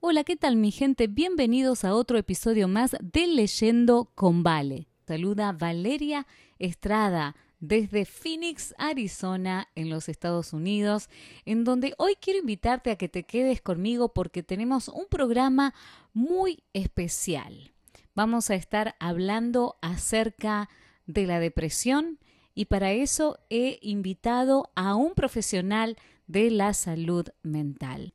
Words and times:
Hola, 0.00 0.22
¿qué 0.22 0.36
tal 0.36 0.54
mi 0.54 0.70
gente? 0.70 1.08
Bienvenidos 1.08 1.84
a 1.84 1.92
otro 1.92 2.18
episodio 2.18 2.68
más 2.68 2.94
de 3.00 3.26
Leyendo 3.26 4.12
con 4.14 4.44
Vale. 4.44 4.86
Saluda 5.08 5.50
Valeria 5.50 6.24
Estrada 6.60 7.34
desde 7.58 8.04
Phoenix, 8.04 8.76
Arizona, 8.78 9.66
en 9.74 9.90
los 9.90 10.08
Estados 10.08 10.52
Unidos, 10.52 11.08
en 11.44 11.64
donde 11.64 11.94
hoy 11.98 12.14
quiero 12.14 12.38
invitarte 12.38 12.92
a 12.92 12.96
que 12.96 13.08
te 13.08 13.24
quedes 13.24 13.60
conmigo 13.60 14.14
porque 14.14 14.44
tenemos 14.44 14.86
un 14.86 15.06
programa 15.10 15.74
muy 16.12 16.62
especial. 16.74 17.72
Vamos 18.14 18.50
a 18.50 18.54
estar 18.54 18.94
hablando 19.00 19.78
acerca 19.82 20.70
de 21.06 21.26
la 21.26 21.40
depresión 21.40 22.20
y 22.54 22.66
para 22.66 22.92
eso 22.92 23.40
he 23.50 23.80
invitado 23.82 24.70
a 24.76 24.94
un 24.94 25.14
profesional 25.14 25.96
de 26.28 26.52
la 26.52 26.72
salud 26.72 27.26
mental 27.42 28.14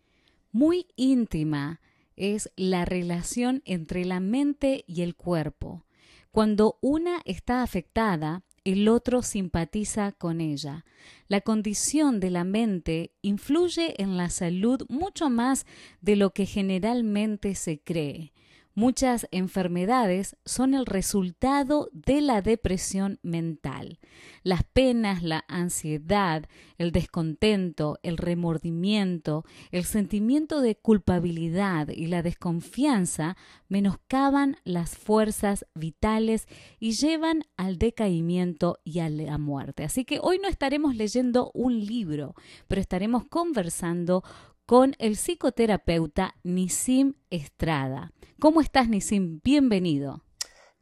muy 0.53 0.87
íntima 0.95 1.81
es 2.15 2.49
la 2.55 2.85
relación 2.85 3.61
entre 3.65 4.05
la 4.05 4.21
mente 4.21 4.85
y 4.87 5.01
el 5.01 5.15
cuerpo. 5.15 5.83
Cuando 6.31 6.77
una 6.81 7.21
está 7.25 7.63
afectada, 7.63 8.43
el 8.63 8.87
otro 8.87 9.23
simpatiza 9.23 10.13
con 10.13 10.39
ella. 10.39 10.85
La 11.27 11.41
condición 11.41 12.19
de 12.19 12.29
la 12.29 12.45
mente 12.45 13.11
influye 13.21 14.01
en 14.01 14.15
la 14.15 14.29
salud 14.29 14.85
mucho 14.87 15.29
más 15.29 15.65
de 15.99 16.15
lo 16.15 16.31
que 16.31 16.45
generalmente 16.45 17.55
se 17.55 17.81
cree. 17.81 18.31
Muchas 18.75 19.27
enfermedades 19.29 20.35
son 20.45 20.73
el 20.73 20.87
resultado 20.87 21.89
de 21.91 22.21
la 22.21 22.41
depresión 22.41 23.19
mental. 23.21 23.99
Las 24.41 24.63
penas, 24.63 25.21
la 25.21 25.45
ansiedad, 25.47 26.45
el 26.79 26.91
descontento, 26.91 27.99
el 28.01 28.17
remordimiento, 28.17 29.45
el 29.71 29.83
sentimiento 29.83 30.59
de 30.61 30.75
culpabilidad 30.75 31.89
y 31.89 32.07
la 32.07 32.23
desconfianza 32.23 33.37
menoscaban 33.67 34.57
las 34.63 34.97
fuerzas 34.97 35.67
vitales 35.75 36.47
y 36.79 36.93
llevan 36.93 37.43
al 37.57 37.77
decaimiento 37.77 38.79
y 38.83 38.99
a 38.99 39.09
la 39.09 39.37
muerte. 39.37 39.83
Así 39.83 40.03
que 40.03 40.17
hoy 40.19 40.39
no 40.39 40.47
estaremos 40.47 40.95
leyendo 40.95 41.51
un 41.53 41.85
libro, 41.85 42.33
pero 42.67 42.81
estaremos 42.81 43.25
conversando 43.25 44.23
con 44.65 44.95
el 44.97 45.15
psicoterapeuta 45.15 46.35
Nisim 46.43 47.15
Estrada. 47.29 48.13
¿Cómo 48.39 48.61
estás, 48.61 48.87
Nisim? 48.89 49.41
Bienvenido. 49.43 50.23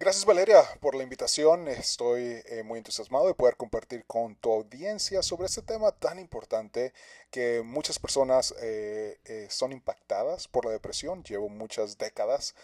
Gracias 0.02 0.26
Valeria 0.26 0.64
por 0.80 0.96
la 0.96 1.04
invitación. 1.04 1.68
Estoy 1.68 2.42
eh, 2.48 2.64
muy 2.66 2.80
entusiasmado 2.80 3.28
de 3.28 3.36
poder 3.36 3.56
compartir 3.56 4.04
con 4.06 4.34
tu 4.34 4.52
audiencia 4.52 5.22
sobre 5.22 5.46
este 5.46 5.62
tema 5.62 5.92
tan 5.92 6.18
importante 6.18 6.92
que 7.30 7.62
muchas 7.64 8.00
personas 8.00 8.52
eh, 8.64 9.20
eh, 9.26 9.46
son 9.52 9.72
impactadas 9.72 10.48
por 10.48 10.66
la 10.66 10.72
depresión. 10.72 11.24
Llevo 11.24 11.50
muchas 11.50 12.00
décadas, 12.00 12.56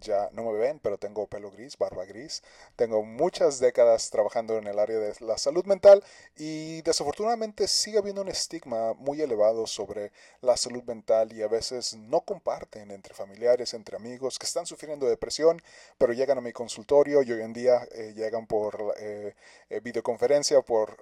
ya 0.00 0.30
no 0.32 0.44
me 0.44 0.56
ven, 0.56 0.78
pero 0.78 0.96
tengo 0.96 1.26
pelo 1.26 1.50
gris, 1.50 1.76
barba 1.76 2.04
gris. 2.06 2.42
Tengo 2.76 3.02
muchas 3.02 3.58
décadas 3.58 4.08
trabajando 4.08 4.56
en 4.56 4.68
el 4.68 4.78
área 4.78 4.98
de 4.98 5.12
la 5.20 5.36
salud 5.38 5.66
mental 5.66 6.02
y 6.36 6.80
desafortunadamente 6.82 7.66
sigue 7.66 7.98
habiendo 7.98 8.22
un 8.22 8.28
estigma 8.28 8.94
muy 8.94 9.20
elevado 9.20 9.66
sobre 9.66 10.12
la 10.40 10.56
salud 10.56 10.84
mental 10.84 11.32
y 11.32 11.42
a 11.42 11.48
veces 11.48 11.94
no 11.94 12.20
comparten 12.20 12.90
entre 12.92 13.12
familiares, 13.12 13.74
entre 13.74 13.96
amigos 13.96 14.38
que 14.38 14.46
están 14.46 14.64
sufriendo 14.64 15.06
depresión, 15.06 15.60
pero 15.98 16.14
llegan 16.14 16.38
a 16.38 16.40
mi 16.40 16.52
consultorio 16.60 17.22
y 17.22 17.32
hoy 17.32 17.40
en 17.40 17.54
día 17.54 17.88
eh, 17.90 18.12
llegan 18.14 18.46
por 18.46 18.94
eh, 18.98 19.34
eh, 19.70 19.80
videoconferencia 19.80 20.60
por, 20.60 20.98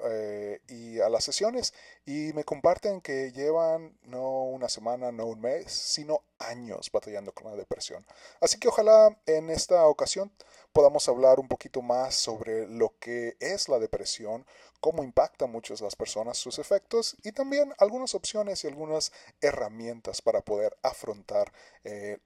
y 0.69 1.01
a 1.01 1.09
las 1.09 1.25
sesiones 1.25 1.75
y 2.07 2.33
me 2.33 2.45
comparten 2.45 3.01
que 3.01 3.33
llevan 3.33 3.99
no 4.05 4.45
una 4.45 4.69
semana, 4.69 5.11
no 5.11 5.27
un 5.27 5.41
mes, 5.41 5.73
sino 5.73 6.23
años 6.39 6.93
batallando 6.93 7.33
con 7.33 7.51
la 7.51 7.57
depresión. 7.57 8.07
Así 8.41 8.61
que 8.61 8.69
ojalá 8.69 9.19
en 9.27 9.51
esta 9.51 9.85
ocasión 9.89 10.31
podamos 10.73 11.09
hablar 11.09 11.41
un 11.41 11.49
poquito 11.49 11.83
más 11.83 12.15
sobre 12.15 12.69
lo 12.69 12.95
que 13.01 13.37
es 13.41 13.69
la 13.69 13.81
depresión, 13.81 14.47
cómo 14.79 15.03
impacta 15.03 15.47
a 15.47 15.49
muchas 15.49 15.81
las 15.81 15.97
personas 15.97 16.39
sus 16.39 16.61
efectos 16.61 17.17
y 17.25 17.33
también 17.33 17.75
algunas 17.79 18.15
opciones 18.15 18.63
y 18.63 18.69
algunas 18.69 19.11
herramientas 19.41 20.23
para 20.23 20.41
poder 20.41 20.77
afrontar 20.83 21.53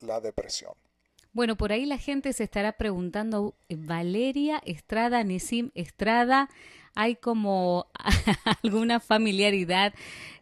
la 0.01 0.21
depresión. 0.21 0.75
Bueno, 1.33 1.57
por 1.57 1.73
ahí 1.73 1.87
la 1.87 1.97
gente 1.97 2.35
se 2.35 2.45
estará 2.45 2.73
preguntando, 2.73 3.57
Valeria 3.71 4.61
Estrada, 4.67 5.25
Nesim 5.25 5.71
Estrada, 5.75 6.51
hay 6.95 7.17
como 7.17 7.87
alguna 8.63 9.01
familiaridad. 9.01 9.95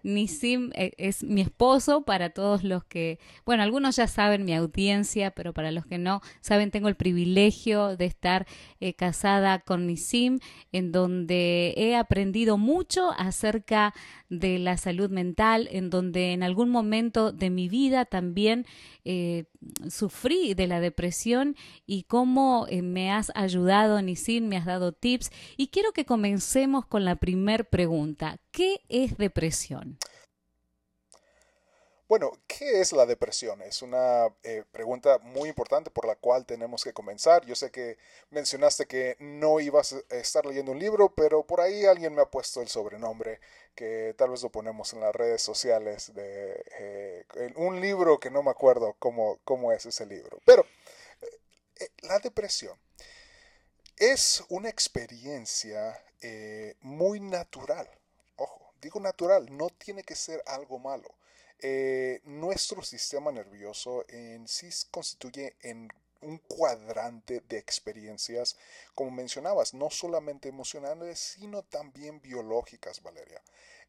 Nisim 0.03 0.71
eh, 0.75 0.93
es 0.97 1.23
mi 1.23 1.43
esposo 1.43 2.05
para 2.05 2.31
todos 2.31 2.65
los 2.65 2.85
que, 2.85 3.19
bueno, 3.45 3.63
algunos 3.63 3.97
ya 3.97 4.07
saben 4.07 4.47
mi 4.47 4.55
audiencia, 4.55 5.31
pero 5.33 5.53
para 5.53 5.73
los 5.73 5.85
que 5.85 5.99
no 5.99 6.23
saben, 6.41 6.71
tengo 6.71 6.89
el 6.89 6.95
privilegio 6.95 7.99
de 7.99 8.07
estar 8.07 8.47
eh, 8.81 8.95
casada 8.95 9.59
con 9.59 9.87
Nisim, 9.87 10.39
en 10.73 10.91
donde 10.91 11.75
he 11.77 11.97
aprendido 11.97 12.57
mucho 12.57 13.11
acerca 13.11 13.93
de 14.31 14.59
la 14.59 14.79
salud 14.79 15.11
mental, 15.11 15.69
en 15.71 15.91
donde 15.91 16.33
en 16.33 16.43
algún 16.43 16.71
momento 16.71 17.31
de 17.31 17.51
mi 17.51 17.69
vida 17.69 18.07
también 18.07 18.65
eh, 19.05 19.45
sufrí 19.91 20.55
de 20.55 20.67
la 20.67 20.81
depresión 20.81 21.57
y 21.87 22.05
cómo 22.05 22.67
me 22.83 23.13
has 23.13 23.31
ayudado, 23.35 24.01
Nisim, 24.01 24.47
me 24.47 24.57
has 24.57 24.65
dado 24.65 24.93
tips. 24.93 25.31
Y 25.59 25.69
quiero 25.69 25.93
que 25.93 26.07
comencemos 26.07 26.40
comencemos 26.41 26.87
con 26.87 27.05
la 27.05 27.17
primera 27.17 27.65
pregunta. 27.65 28.39
¿Qué 28.51 28.81
es 28.89 29.19
depresión? 29.19 29.99
Bueno, 32.09 32.33
¿qué 32.47 32.81
es 32.81 32.93
la 32.93 33.05
depresión? 33.05 33.61
Es 33.61 33.83
una 33.83 34.35
eh, 34.43 34.65
pregunta 34.73 35.19
muy 35.19 35.51
importante 35.51 35.91
por 35.91 36.07
la 36.07 36.17
cual 36.17 36.47
tenemos 36.47 36.83
que 36.83 36.95
comenzar. 36.95 37.45
Yo 37.45 37.55
sé 37.55 37.71
que 37.71 37.99
mencionaste 38.31 38.87
que 38.87 39.17
no 39.19 39.61
ibas 39.61 39.93
a 39.93 40.15
estar 40.17 40.47
leyendo 40.47 40.73
un 40.73 40.79
libro, 40.79 41.15
pero 41.15 41.47
por 41.47 41.61
ahí 41.61 41.85
alguien 41.85 42.15
me 42.15 42.23
ha 42.23 42.31
puesto 42.31 42.63
el 42.63 42.69
sobrenombre 42.69 43.39
que 43.75 44.15
tal 44.17 44.31
vez 44.31 44.43
lo 44.43 44.49
ponemos 44.49 44.95
en 44.95 45.01
las 45.01 45.15
redes 45.15 45.43
sociales 45.43 46.15
de 46.15 46.65
eh, 46.79 47.53
un 47.57 47.83
libro 47.83 48.19
que 48.19 48.31
no 48.31 48.43
me 48.43 48.51
acuerdo 48.51 48.97
cómo, 48.99 49.41
cómo 49.45 49.73
es 49.73 49.85
ese 49.85 50.07
libro. 50.07 50.39
Pero 50.47 50.65
eh, 51.79 51.91
la 52.01 52.19
depresión 52.19 52.79
es 53.99 54.43
una 54.49 54.71
experiencia 54.71 56.03
eh, 56.21 56.77
muy 56.83 57.21
natural. 57.21 57.89
Ojo, 58.37 58.73
digo 58.81 59.01
natural, 59.01 59.57
no 59.57 59.69
tiene 59.71 60.03
que 60.03 60.15
ser 60.15 60.43
algo 60.47 60.79
malo. 60.79 61.09
Eh, 61.61 62.21
nuestro 62.25 62.83
sistema 62.83 63.33
nervioso 63.33 64.05
en 64.09 64.49
sí 64.49 64.71
constituye 64.91 65.57
en 65.63 65.89
un 66.23 66.39
cuadrante 66.39 67.43
de 67.49 67.59
experiencias, 67.59 68.57
como 68.95 69.11
mencionabas, 69.11 69.75
no 69.75 69.91
solamente 69.91 70.49
emocionales, 70.49 71.19
sino 71.19 71.63
también 71.63 72.21
biológicas, 72.21 73.03
Valeria. 73.03 73.43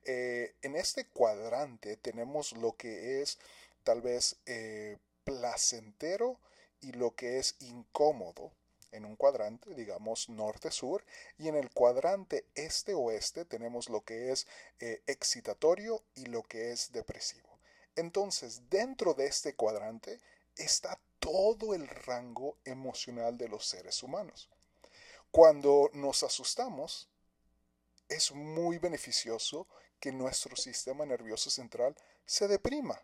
Eh, 0.06 0.56
en 0.62 0.76
este 0.76 1.06
cuadrante 1.08 1.98
tenemos 1.98 2.54
lo 2.54 2.76
que 2.76 3.22
es 3.22 3.38
tal 3.84 4.02
vez 4.02 4.38
placentero 5.24 6.40
y 6.82 6.94
lo 6.94 7.16
que 7.16 7.38
es 7.38 7.56
incómodo, 7.60 8.52
en 8.92 9.06
un 9.06 9.16
cuadrante, 9.16 9.74
digamos 9.74 10.30
norte-sur, 10.30 11.04
y 11.38 11.48
en 11.48 11.56
el 11.56 11.70
cuadrante 11.72 12.46
este-oeste 12.56 13.46
tenemos 13.46 13.90
lo 13.90 14.02
que 14.02 14.32
es 14.32 14.48
eh, 14.80 15.02
excitatorio 15.08 16.04
y 16.16 16.26
lo 16.26 16.44
que 16.44 16.72
es 16.72 16.92
depresivo. 16.92 17.50
Entonces, 17.96 18.70
dentro 18.70 19.14
de 19.14 19.28
este 19.28 19.56
cuadrante 19.56 20.20
está 20.56 21.00
todo 21.20 21.74
el 21.74 21.88
rango 21.88 22.58
emocional 22.66 23.38
de 23.38 23.48
los 23.48 23.66
seres 23.66 24.02
humanos. 24.04 24.50
Cuando 25.30 25.90
nos 25.94 26.24
asustamos, 26.24 27.08
es 28.10 28.32
muy 28.34 28.78
beneficioso 28.80 29.68
que 30.00 30.12
nuestro 30.12 30.56
sistema 30.56 31.06
nervioso 31.06 31.50
central 31.50 31.96
se 32.26 32.48
deprima. 32.48 33.02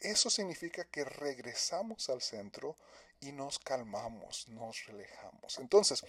Eso 0.00 0.30
significa 0.30 0.84
que 0.84 1.04
regresamos 1.04 2.08
al 2.08 2.22
centro 2.22 2.76
y 3.20 3.32
nos 3.32 3.58
calmamos, 3.58 4.48
nos 4.48 4.86
relajamos. 4.86 5.58
Entonces, 5.58 6.04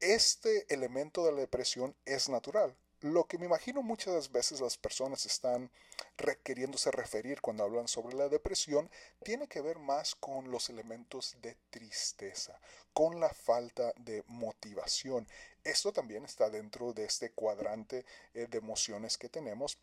este 0.00 0.66
elemento 0.72 1.24
de 1.24 1.32
la 1.32 1.40
depresión 1.40 1.96
es 2.04 2.28
natural. 2.28 2.76
Lo 3.00 3.24
que 3.24 3.38
me 3.38 3.46
imagino 3.46 3.82
muchas 3.82 4.30
veces 4.30 4.60
las 4.60 4.76
personas 4.76 5.26
están 5.26 5.72
requiriéndose 6.16 6.90
referir 6.92 7.40
cuando 7.40 7.64
hablan 7.64 7.88
sobre 7.88 8.14
la 8.16 8.28
depresión 8.28 8.88
tiene 9.24 9.48
que 9.48 9.60
ver 9.60 9.80
más 9.80 10.14
con 10.14 10.52
los 10.52 10.70
elementos 10.70 11.36
de 11.42 11.56
tristeza, 11.70 12.60
con 12.92 13.18
la 13.18 13.30
falta 13.30 13.92
de 13.96 14.22
motivación. 14.28 15.26
Esto 15.64 15.92
también 15.92 16.24
está 16.24 16.48
dentro 16.48 16.92
de 16.92 17.04
este 17.04 17.32
cuadrante 17.32 18.04
eh, 18.34 18.46
de 18.48 18.58
emociones 18.58 19.18
que 19.18 19.28
tenemos 19.28 19.78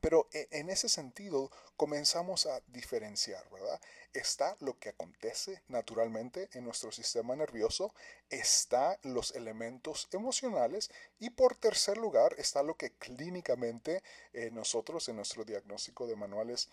pero 0.00 0.28
e, 0.32 0.48
en 0.50 0.70
ese 0.70 0.88
sentido 0.88 1.50
comenzamos 1.76 2.46
a 2.46 2.60
diferenciar, 2.68 3.48
¿verdad? 3.50 3.80
Está 4.12 4.56
lo 4.60 4.78
que 4.78 4.90
acontece 4.90 5.62
naturalmente 5.68 6.48
en 6.52 6.64
nuestro 6.64 6.92
sistema 6.92 7.34
nervioso, 7.36 7.94
está 8.30 8.98
los 9.02 9.34
elementos 9.34 10.08
emocionales 10.12 10.90
y 11.18 11.30
por 11.30 11.56
tercer 11.56 11.96
lugar 11.96 12.34
está 12.38 12.62
lo 12.62 12.76
que 12.76 12.92
clínicamente 12.92 14.02
eh, 14.32 14.50
nosotros 14.50 15.08
en 15.08 15.16
nuestro 15.16 15.44
diagnóstico 15.44 16.06
de 16.06 16.16
manuales 16.16 16.68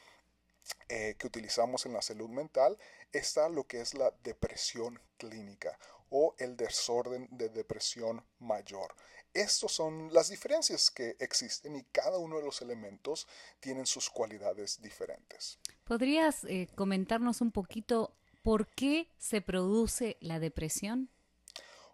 eh, 0.88 1.16
que 1.18 1.28
utilizamos 1.28 1.86
en 1.86 1.94
la 1.94 2.02
salud 2.02 2.30
mental 2.30 2.78
está 3.12 3.50
lo 3.50 3.66
que 3.66 3.82
es 3.82 3.94
la 3.94 4.12
depresión 4.24 5.00
clínica 5.18 5.78
o 6.10 6.36
el 6.38 6.58
desorden 6.58 7.28
de 7.32 7.50
depresión 7.50 8.26
mayor. 8.40 8.94
Estas 9.40 9.72
son 9.72 10.14
las 10.14 10.28
diferencias 10.28 10.92
que 10.92 11.16
existen 11.18 11.78
y 11.78 11.84
cada 11.86 12.18
uno 12.18 12.40
de 12.40 12.44
los 12.44 12.62
elementos 12.62 13.26
tienen 13.62 13.86
sus 13.86 14.10
cualidades 14.10 14.82
diferentes. 14.82 15.60
¿Podrías 15.86 16.44
eh, 16.44 16.68
comentarnos 16.76 17.40
un 17.40 17.54
poquito 17.54 18.14
por 18.44 18.68
qué 18.68 19.08
se 19.18 19.40
produce 19.40 20.18
la 20.20 20.42
depresión? 20.42 21.10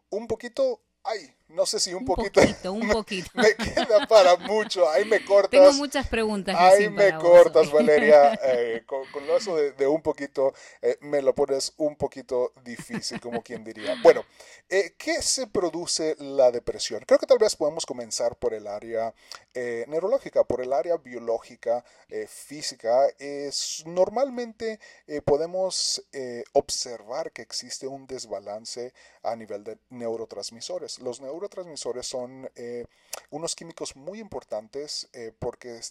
Un 0.09 0.25
poquito, 0.25 0.81
ay, 1.03 1.35
no 1.47 1.65
sé 1.65 1.79
si 1.79 1.93
un, 1.93 2.05
poquito. 2.05 2.41
un 2.71 2.87
poquito. 2.91 3.29
me 3.33 3.55
queda 3.55 4.07
para 4.07 4.35
mucho. 4.35 4.89
Ahí 4.89 5.05
me 5.05 5.23
cortas. 5.25 5.51
Tengo 5.51 5.73
muchas 5.73 6.07
preguntas. 6.07 6.55
Ahí 6.57 6.89
me 6.89 7.15
cortas, 7.17 7.71
Valeria. 7.71 8.33
Eh, 8.43 8.83
con, 8.85 9.05
eso 9.29 9.55
de, 9.55 9.87
un 9.87 10.01
poquito, 10.01 10.53
eh, 10.81 10.97
me 11.01 11.21
lo 11.21 11.35
pones 11.35 11.73
un 11.77 11.95
poquito 11.95 12.53
difícil, 12.63 13.19
como 13.19 13.43
quien 13.43 13.63
diría. 13.63 13.95
Bueno, 14.01 14.25
eh, 14.69 14.95
¿qué 14.97 15.21
se 15.21 15.47
produce 15.47 16.15
la 16.19 16.51
depresión? 16.51 17.03
Creo 17.05 17.19
que 17.19 17.27
tal 17.27 17.37
vez 17.37 17.55
podemos 17.55 17.85
comenzar 17.85 18.35
por 18.37 18.53
el 18.53 18.67
área 18.67 19.13
neurológica, 19.87 20.43
por 20.43 20.61
el 20.61 20.73
área 20.73 20.97
biológica, 20.97 21.85
física. 22.27 23.07
Es, 23.19 23.83
normalmente 23.85 24.79
podemos 25.23 26.05
observar 26.53 27.31
que 27.31 27.41
existe 27.41 27.87
un 27.87 28.05
desbalance 28.05 28.93
a 29.23 29.35
nivel 29.35 29.63
de 29.63 29.77
neurotransmisores. 29.89 30.99
Los 30.99 31.21
neurotransmisores 31.21 31.34
neurotransmisores 31.35 32.07
son 32.07 32.49
eh, 32.55 32.85
unos 33.29 33.55
químicos 33.55 33.95
muy 33.95 34.19
importantes 34.19 35.09
eh, 35.13 35.33
porque 35.37 35.81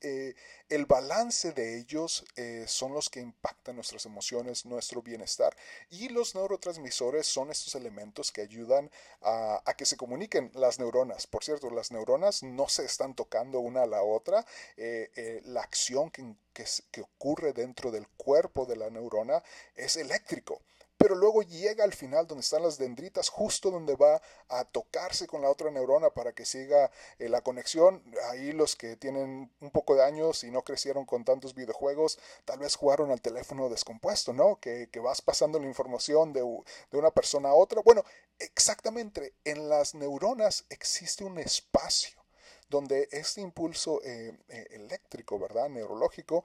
eh, 0.00 0.34
el 0.68 0.86
balance 0.86 1.52
de 1.52 1.78
ellos 1.78 2.24
son 2.66 2.92
los 2.92 3.08
que 3.10 3.20
impactan 3.20 3.76
nuestras 3.76 4.06
emociones, 4.06 4.66
nuestro 4.66 5.02
bienestar. 5.02 5.56
Y 5.90 6.08
los 6.08 6.34
neurotransmisores 6.34 7.26
son 7.26 7.50
estos 7.50 7.74
elementos 7.74 8.30
que 8.30 8.42
ayudan 8.42 8.90
a, 9.22 9.62
que 9.76 9.86
se 9.86 9.96
comuniquen 9.96 10.50
las 10.54 10.78
neuronas. 10.78 11.26
Por 11.26 11.44
cierto, 11.44 11.70
las 11.70 11.92
neuronas 11.92 12.42
no 12.42 12.68
se 12.68 12.84
están 12.84 13.14
tocando 13.14 13.60
una 13.60 13.82
a 13.82 13.86
la 13.86 14.02
otra. 14.02 14.44
la 14.76 15.62
acción 15.62 16.10
que, 16.10 16.34
que 16.52 17.00
ocurre 17.00 17.52
dentro 17.52 17.90
del 17.90 18.06
cuerpo 18.08 18.66
de 18.66 18.76
la 18.76 18.90
neurona 18.90 19.42
es 19.74 19.96
eléctrico 19.96 20.62
pero 20.98 21.14
luego 21.14 21.42
llega 21.42 21.84
al 21.84 21.92
final 21.92 22.26
donde 22.26 22.40
están 22.40 22.62
las 22.62 22.78
dendritas, 22.78 23.28
justo 23.28 23.70
donde 23.70 23.96
va 23.96 24.20
a 24.48 24.64
tocarse 24.64 25.26
con 25.26 25.42
la 25.42 25.50
otra 25.50 25.70
neurona 25.70 26.10
para 26.10 26.32
que 26.32 26.44
siga 26.44 26.90
eh, 27.18 27.28
la 27.28 27.42
conexión. 27.42 28.02
Ahí 28.30 28.52
los 28.52 28.76
que 28.76 28.96
tienen 28.96 29.50
un 29.60 29.70
poco 29.70 29.94
de 29.94 30.04
años 30.04 30.42
y 30.44 30.50
no 30.50 30.62
crecieron 30.62 31.04
con 31.04 31.24
tantos 31.24 31.54
videojuegos, 31.54 32.18
tal 32.44 32.60
vez 32.60 32.76
jugaron 32.76 33.10
al 33.10 33.20
teléfono 33.20 33.68
descompuesto, 33.68 34.32
¿no? 34.32 34.58
Que, 34.60 34.88
vas 34.96 35.20
pasando 35.20 35.60
la 35.60 35.66
información 35.66 36.32
de, 36.32 36.42
una 36.42 37.10
persona 37.10 37.50
a 37.50 37.54
otra. 37.54 37.82
Bueno, 37.82 38.02
exactamente, 38.38 39.34
en 39.44 39.68
las 39.68 39.94
neuronas 39.94 40.64
existe 40.70 41.22
un 41.22 41.38
espacio 41.38 42.24
donde 42.68 43.08
este 43.12 43.42
impulso 43.42 44.02
eh, 44.02 44.36
eh, 44.48 44.66
eléctrico, 44.70 45.38
¿verdad? 45.38 45.68
Neurológico, 45.68 46.42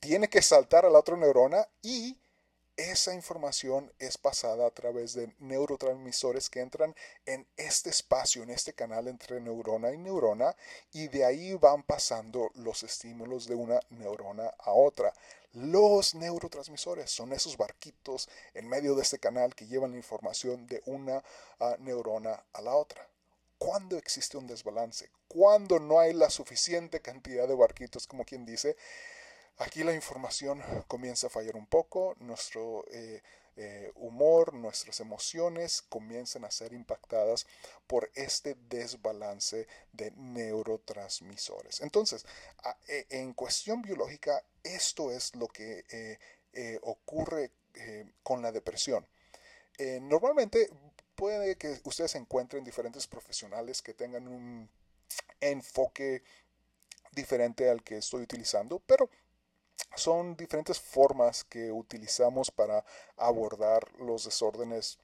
tiene 0.00 0.28
que 0.28 0.42
saltar 0.42 0.84
a 0.84 0.90
la 0.90 0.98
otra 0.98 1.16
neurona 1.16 1.66
y 1.80 2.18
esa 2.80 3.12
información 3.12 3.92
es 3.98 4.16
pasada 4.16 4.66
a 4.66 4.70
través 4.70 5.12
de 5.12 5.34
neurotransmisores 5.38 6.48
que 6.48 6.60
entran 6.60 6.94
en 7.26 7.46
este 7.58 7.90
espacio, 7.90 8.42
en 8.42 8.50
este 8.50 8.72
canal 8.72 9.08
entre 9.08 9.40
neurona 9.40 9.92
y 9.92 9.98
neurona, 9.98 10.56
y 10.92 11.08
de 11.08 11.24
ahí 11.24 11.52
van 11.54 11.82
pasando 11.82 12.50
los 12.54 12.82
estímulos 12.82 13.46
de 13.46 13.54
una 13.54 13.80
neurona 13.90 14.50
a 14.58 14.72
otra. 14.72 15.12
Los 15.52 16.14
neurotransmisores 16.14 17.10
son 17.10 17.32
esos 17.32 17.56
barquitos 17.56 18.28
en 18.54 18.68
medio 18.68 18.94
de 18.94 19.02
este 19.02 19.18
canal 19.18 19.54
que 19.54 19.66
llevan 19.66 19.90
la 19.90 19.98
información 19.98 20.66
de 20.66 20.82
una 20.86 21.22
ah, 21.58 21.76
neurona 21.80 22.42
a 22.52 22.62
la 22.62 22.74
otra. 22.74 23.06
¿Cuándo 23.58 23.98
existe 23.98 24.38
un 24.38 24.46
desbalance? 24.46 25.10
¿Cuándo 25.28 25.78
no 25.80 26.00
hay 26.00 26.14
la 26.14 26.30
suficiente 26.30 27.02
cantidad 27.02 27.46
de 27.46 27.54
barquitos, 27.54 28.06
como 28.06 28.24
quien 28.24 28.46
dice? 28.46 28.74
Aquí 29.58 29.84
la 29.84 29.94
información 29.94 30.62
comienza 30.88 31.26
a 31.26 31.30
fallar 31.30 31.56
un 31.56 31.66
poco, 31.66 32.16
nuestro 32.20 32.84
eh, 32.90 33.22
eh, 33.56 33.92
humor, 33.96 34.54
nuestras 34.54 35.00
emociones 35.00 35.82
comienzan 35.82 36.46
a 36.46 36.50
ser 36.50 36.72
impactadas 36.72 37.46
por 37.86 38.10
este 38.14 38.56
desbalance 38.70 39.68
de 39.92 40.12
neurotransmisores. 40.12 41.82
Entonces, 41.82 42.24
e, 42.88 43.06
en 43.10 43.34
cuestión 43.34 43.82
biológica, 43.82 44.42
esto 44.62 45.12
es 45.12 45.34
lo 45.36 45.46
que 45.48 45.84
eh, 46.52 46.78
ocurre 46.82 47.52
con 48.22 48.42
la 48.42 48.52
depresión. 48.52 49.06
normalmente 50.00 50.68
puede 51.14 51.56
que 51.56 51.80
ustedes 51.84 52.14
encuentren 52.14 52.64
diferentes 52.64 53.06
profesionales 53.06 53.82
que 53.82 53.94
tengan 53.94 54.26
un 54.26 54.68
enfoque 55.40 56.22
diferente 57.12 57.68
al 57.68 57.82
que 57.82 57.98
estoy 57.98 58.22
utilizando, 58.22 58.80
pero 58.80 59.10
son 59.96 60.36
diferentes 60.36 60.80
formas 60.80 61.44
que 61.44 61.72
utilizamos 61.72 62.50
para 62.50 62.84
abordar 63.16 63.82
los 63.98 64.24
desórdenes 64.24 64.98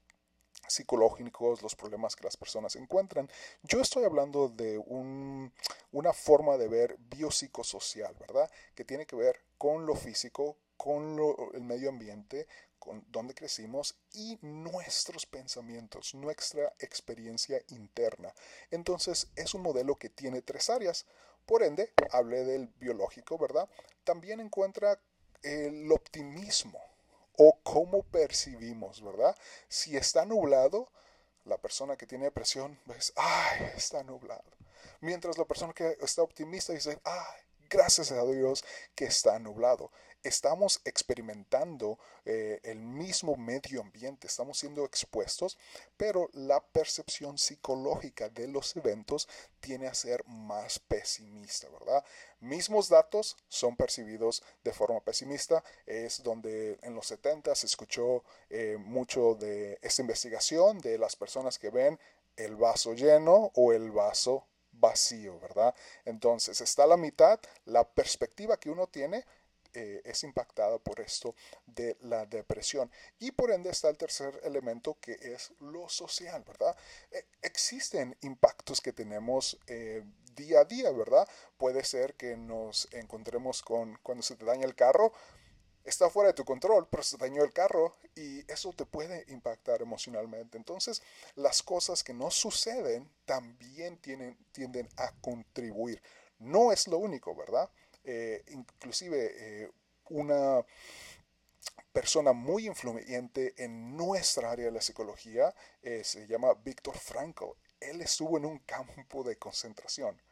psicológicos, 0.69 1.63
los 1.63 1.77
problemas 1.77 2.17
que 2.17 2.25
las 2.25 2.37
personas 2.37 2.77
encuentran. 2.77 3.31
Yo 3.63 3.81
estoy 3.81 4.05
hablando 4.05 4.49
de 4.49 4.79
una 4.79 6.13
forma 6.13 6.57
de 6.57 6.69
ver 6.69 6.97
biopsicosocial, 6.99 8.15
¿verdad? 8.15 8.51
Que 8.75 8.85
tiene 8.85 9.07
que 9.07 9.17
ver 9.17 9.41
con 9.59 9.87
lo 9.87 9.95
físico, 9.95 10.57
con 10.77 11.19
el 11.55 11.63
medio 11.63 11.89
ambiente, 11.89 12.49
con 12.79 13.05
donde 13.09 13.35
crecimos 13.35 13.97
y 14.13 14.39
nuestros 14.43 15.27
pensamientos, 15.27 16.15
nuestra 16.15 16.75
experiencia 16.79 17.61
interna. 17.69 18.33
Entonces 18.71 19.29
es 19.37 19.55
un 19.55 19.63
modelo 19.63 19.97
que 19.97 20.11
tiene 20.11 20.43
tres 20.43 20.71
áreas. 20.71 21.07
Por 21.47 21.63
ende, 21.63 21.93
hablé 22.11 22.45
del 22.45 22.69
biológico, 22.81 23.39
¿verdad? 23.39 23.69
También 24.05 24.41
encuentra 24.41 24.99
el 25.43 25.91
optimismo 25.93 26.81
o 27.39 27.59
cómo 27.63 28.03
percibimos, 28.03 29.03
¿verdad? 29.03 29.37
Si 29.69 29.97
está 29.97 30.25
nublado, 30.25 30.89
la 31.45 31.59
persona 31.59 31.97
que 31.97 32.07
tiene 32.07 32.25
depresión 32.25 32.79
ves, 32.87 33.13
ay, 33.15 33.71
está 33.77 34.03
nublado. 34.03 34.45
Mientras 35.01 35.39
la 35.39 35.45
persona 35.45 35.73
que 35.73 35.97
está 36.01 36.23
optimista 36.23 36.73
dice, 36.73 36.99
ay, 37.05 37.41
gracias 37.71 38.11
a 38.11 38.25
Dios 38.25 38.65
que 38.95 39.05
está 39.05 39.39
nublado 39.39 39.91
estamos 40.27 40.81
experimentando 40.85 41.99
eh, 42.25 42.61
el 42.65 42.79
mismo 42.79 43.37
medio 43.37 43.81
ambiente, 43.81 44.27
estamos 44.27 44.59
siendo 44.59 44.85
expuestos, 44.85 45.59
pero 45.97 46.29
la 46.33 46.61
percepción 46.61 47.39
psicológica 47.39 48.29
de 48.29 48.49
los 48.49 48.77
eventos 48.77 49.29
tiene 49.61 49.87
a 49.87 49.95
ser 49.95 50.25
más 50.27 50.79
pesimista, 50.79 51.69
¿verdad? 51.69 52.05
Mismos 52.41 52.89
datos 52.89 53.37
son 53.49 53.77
percibidos 53.77 54.43
de 54.63 54.73
forma 54.73 55.01
pesimista, 55.01 55.63
es 55.87 56.23
donde 56.23 56.79
en 56.83 56.95
los 56.95 57.07
70 57.07 57.55
se 57.55 57.67
escuchó 57.67 58.25
eh, 58.51 58.77
mucho 58.79 59.35
de 59.35 59.79
esta 59.83 60.03
investigación 60.03 60.79
de 60.81 60.99
las 60.99 61.17
personas 61.17 61.59
que 61.59 61.71
ven 61.71 61.99
el 62.37 62.57
vaso 62.57 62.95
lleno 62.95 63.51
o 63.55 63.73
el 63.73 63.91
vaso 63.91 64.47
vacío, 64.79 65.39
¿verdad? 65.41 65.75
Entonces 66.05 66.61
está 66.61 66.87
la 66.87 66.97
mitad, 66.97 67.41
la 67.65 67.89
perspectiva 67.89 68.59
que 68.59 68.71
uno 68.71 68.87
tiene 68.87 69.25
eh, 69.79 70.01
es 70.07 70.25
impactada 70.25 70.79
por 70.79 71.01
esto 71.01 71.35
de 71.67 71.99
la 72.01 72.25
depresión. 72.25 72.91
Y 73.19 73.33
por 73.33 73.51
ende 73.51 73.69
está 73.69 73.91
el 73.91 73.99
tercer 73.99 74.41
elemento 74.43 74.97
que 75.03 75.13
es 75.21 75.53
lo 75.61 75.87
social, 75.91 76.43
¿verdad? 76.45 76.75
Eh, 77.11 77.27
existen 77.43 78.17
impactos 78.23 78.81
que 78.81 78.95
tenemos 78.95 79.59
eh, 79.67 80.03
día 80.35 80.61
a 80.61 80.65
día, 80.65 80.91
¿verdad? 80.93 81.29
Puede 81.59 81.85
ser 81.85 82.15
que 82.15 82.39
nos 82.39 82.89
encontremos 82.91 83.63
con 83.63 83.99
cuando 84.03 84.23
se 84.23 84.37
te 84.37 84.47
daña 84.47 84.65
el 84.65 84.75
carro, 84.75 85.13
está 85.85 86.09
fuera 86.09 86.29
de 86.29 86.35
tu 86.35 86.47
control, 86.47 86.89
pero 86.91 87.03
se 87.03 87.19
dañó 87.19 87.45
el 87.45 87.53
carro 87.53 87.95
y 88.15 88.51
eso 88.51 88.73
te 88.73 88.87
puede 88.87 89.27
impactar 89.29 89.83
emocionalmente. 89.83 90.57
Entonces, 90.57 91.03
las 91.35 91.63
cosas 91.63 92.03
que 92.03 92.15
no 92.15 92.31
suceden 92.31 93.11
también 93.27 93.99
tienen, 93.99 94.39
tienden 94.53 94.89
a 94.97 95.13
contribuir. 95.21 96.01
No 96.39 96.73
es 96.73 96.89
lo 96.89 96.97
único, 96.97 97.35
¿verdad? 97.35 97.71
Eh, 98.09 98.45
inclusive 98.51 99.65
eh, 99.65 99.71
una 100.11 100.65
persona 101.93 102.33
muy 102.33 102.69
influyente 102.69 103.53
en 103.57 103.97
nuestra 103.97 104.53
área 104.53 104.67
de 104.67 104.71
la 104.71 104.81
psicología 104.81 105.53
eh, 105.83 106.05
se 106.05 106.25
llama 106.29 106.55
Víctor 106.55 106.97
Frankl. 106.97 107.47
Él 107.81 108.01
estuvo 108.01 108.39
en 108.39 108.45
un 108.45 108.61
campo 108.61 109.25
de 109.25 109.37
concentración. 109.37 110.23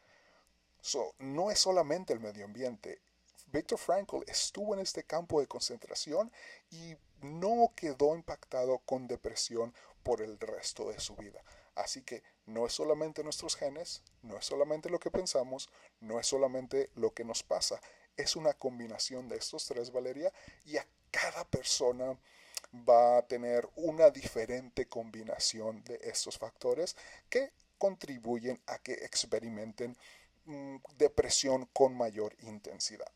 no 1.18 1.50
es 1.50 1.58
solamente 1.58 2.12
el 2.12 2.20
medio 2.20 2.44
ambiente. 2.44 3.00
Víctor 3.48 3.78
Frankl 3.78 4.22
estuvo 4.28 4.74
en 4.74 4.80
este 4.80 5.02
campo 5.02 5.40
de 5.40 5.48
concentración 5.48 6.30
y 6.70 6.96
no 7.22 7.72
quedó 7.74 8.14
impactado 8.14 8.78
con 8.86 9.08
depresión 9.08 9.74
por 10.04 10.22
el 10.22 10.38
resto 10.38 10.90
de 10.90 11.00
su 11.00 11.16
vida. 11.16 11.42
Así 11.74 12.02
que 12.02 12.22
no 12.46 12.66
es 12.66 12.72
solamente 12.72 13.24
nuestros 13.24 13.56
genes, 13.56 14.02
no 14.22 14.36
es 14.38 14.44
solamente 14.44 14.90
lo 14.90 14.98
que 14.98 15.10
pensamos, 15.10 15.68
no 16.00 16.20
es 16.20 16.26
solamente 16.26 16.90
lo 16.94 17.12
que 17.12 17.24
nos 17.24 17.42
pasa, 17.42 17.80
es 18.16 18.36
una 18.36 18.52
combinación 18.52 19.28
de 19.28 19.36
estos 19.36 19.66
tres, 19.66 19.90
Valeria, 19.90 20.32
y 20.64 20.76
a 20.76 20.86
cada 21.10 21.44
persona 21.44 22.16
va 22.88 23.18
a 23.18 23.22
tener 23.26 23.68
una 23.76 24.10
diferente 24.10 24.86
combinación 24.86 25.82
de 25.84 25.98
estos 26.02 26.38
factores 26.38 26.96
que 27.28 27.52
contribuyen 27.78 28.60
a 28.66 28.78
que 28.78 28.92
experimenten 28.92 29.96
mm, 30.44 30.76
depresión 30.96 31.68
con 31.72 31.96
mayor 31.96 32.34
intensidad. 32.42 33.10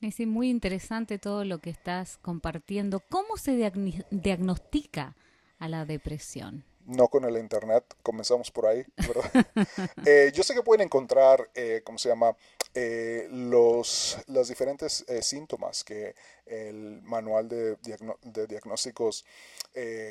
Es 0.00 0.18
muy 0.26 0.50
interesante 0.50 1.18
todo 1.18 1.44
lo 1.44 1.60
que 1.60 1.70
estás 1.70 2.18
compartiendo. 2.18 3.00
¿Cómo 3.08 3.36
se 3.36 3.56
diagnostica 4.10 5.16
a 5.58 5.68
la 5.68 5.84
depresión? 5.84 6.64
No 6.86 7.08
con 7.08 7.24
el 7.24 7.36
internet, 7.36 7.84
comenzamos 8.02 8.50
por 8.50 8.66
ahí, 8.66 8.84
¿verdad? 8.96 9.30
Eh, 10.06 10.32
yo 10.34 10.42
sé 10.42 10.54
que 10.54 10.62
pueden 10.62 10.86
encontrar, 10.86 11.48
eh, 11.54 11.82
¿cómo 11.84 11.98
se 11.98 12.08
llama? 12.08 12.36
Eh, 12.74 13.28
los, 13.30 14.18
los 14.26 14.48
diferentes 14.48 15.04
síntomas 15.20 15.84
que 15.84 16.14
el 16.46 17.02
manual 17.02 17.48
de, 17.48 17.76
de 18.22 18.46
diagnósticos 18.46 19.24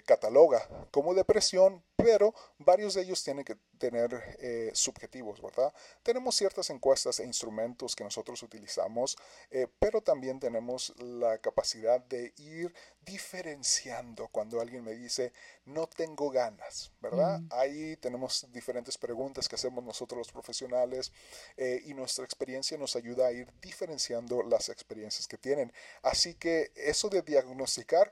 cataloga 0.06 0.68
como 0.92 1.14
depresión, 1.14 1.84
pero 1.96 2.34
varios 2.58 2.94
de 2.94 3.04
ellos 3.04 3.24
tienen 3.24 3.46
que 3.46 3.58
tener 3.78 4.38
eh, 4.40 4.72
subjetivos, 4.74 5.42
¿verdad? 5.42 5.74
Tenemos 6.04 6.36
ciertas 6.36 6.70
encuestas 6.70 7.20
e 7.20 7.26
instrumentos 7.26 7.96
que 7.96 8.04
nosotros 8.04 8.42
utilizamos, 8.44 9.18
eh, 9.50 9.68
pero 9.80 10.02
también 10.02 10.40
tenemos 10.40 10.94
la 11.00 11.40
capacidad 11.40 12.00
de 12.00 12.34
ir 12.38 12.74
diferenciando 13.04 14.28
cuando 14.28 14.62
alguien 14.62 14.84
me 14.84 14.94
dice, 14.94 15.34
no 15.66 15.88
tengo 15.88 16.30
ganas, 16.30 16.92
¿verdad? 17.02 17.40
Mm. 17.40 17.48
Ahí 17.52 17.98
tenemos 17.98 18.46
diferentes 18.52 18.98
preguntas 18.98 19.50
que 19.50 19.56
hacemos 19.56 19.84
nosotros 19.84 20.20
los 20.20 20.32
profesionales 20.32 21.12
eh, 21.58 21.82
y 21.86 21.96
nuestra 21.96 22.24
experiencia 22.24 22.78
nos 22.78 22.96
ayuda 22.96 23.28
a 23.28 23.32
ir 23.32 23.52
diferenciando 23.62 24.44
las 24.44 24.70
experiencias 24.70 25.28
que 25.28 25.40
tienen. 25.40 25.74
Así 26.04 26.31
que 26.36 26.72
eso 26.76 27.10
de 27.10 27.22
diagnosticar 27.22 28.12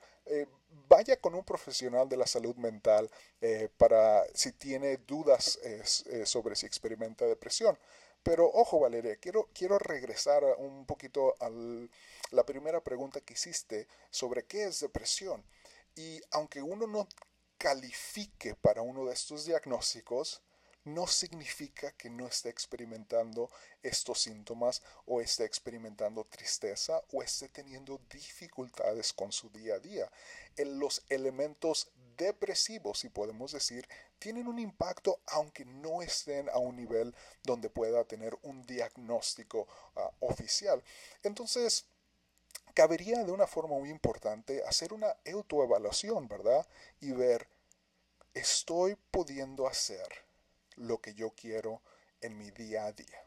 vaya 0.87 1.17
con 1.17 1.35
un 1.35 1.43
profesional 1.43 2.07
de 2.09 2.17
la 2.17 2.27
salud 2.27 2.55
mental 2.55 3.09
eh, 3.41 3.69
para 3.77 4.23
si 4.33 4.51
tiene 4.51 4.97
dudas 4.97 5.59
eh, 5.63 6.25
sobre 6.25 6.55
si 6.55 6.65
experimenta 6.65 7.25
depresión. 7.25 7.77
Pero 8.23 8.49
ojo, 8.51 8.79
Valeria, 8.79 9.15
quiero, 9.15 9.49
quiero 9.53 9.79
regresar 9.79 10.43
un 10.57 10.85
poquito 10.85 11.35
a 11.39 11.49
la 12.31 12.45
primera 12.45 12.81
pregunta 12.81 13.21
que 13.21 13.33
hiciste 13.33 13.87
sobre 14.09 14.43
qué 14.43 14.65
es 14.65 14.81
depresión. 14.81 15.43
Y 15.95 16.21
aunque 16.31 16.61
uno 16.61 16.85
no 16.85 17.07
califique 17.57 18.55
para 18.55 18.81
uno 18.81 19.05
de 19.05 19.13
estos 19.13 19.45
diagnósticos, 19.45 20.41
no 20.93 21.07
significa 21.07 21.91
que 21.91 22.09
no 22.09 22.27
esté 22.27 22.49
experimentando 22.49 23.49
estos 23.83 24.21
síntomas 24.21 24.81
o 25.05 25.21
esté 25.21 25.45
experimentando 25.45 26.25
tristeza 26.25 27.01
o 27.11 27.23
esté 27.23 27.49
teniendo 27.49 27.99
dificultades 28.09 29.13
con 29.13 29.31
su 29.31 29.49
día 29.49 29.75
a 29.75 29.79
día. 29.79 30.11
los 30.57 31.03
elementos 31.09 31.89
depresivos, 32.17 32.99
si 32.99 33.09
podemos 33.09 33.53
decir, 33.53 33.87
tienen 34.19 34.47
un 34.47 34.59
impacto 34.59 35.21
aunque 35.27 35.63
no 35.63 36.01
estén 36.01 36.49
a 36.49 36.57
un 36.57 36.75
nivel 36.75 37.15
donde 37.43 37.69
pueda 37.69 38.03
tener 38.03 38.37
un 38.43 38.65
diagnóstico 38.65 39.67
ah, 39.95 40.11
oficial. 40.19 40.83
Entonces, 41.23 41.85
cabería 42.73 43.23
de 43.23 43.31
una 43.31 43.47
forma 43.47 43.77
muy 43.77 43.89
importante 43.89 44.63
hacer 44.65 44.91
una 44.93 45.15
autoevaluación, 45.25 46.27
¿verdad? 46.27 46.67
Y 46.99 47.11
ver, 47.13 47.47
¿estoy 48.33 48.95
pudiendo 49.11 49.67
hacer 49.67 50.28
lo 50.79 50.99
que 50.99 51.13
yo 51.13 51.31
quiero 51.31 51.81
en 52.21 52.37
mi 52.37 52.51
día 52.51 52.85
a 52.85 52.91
día. 52.93 53.25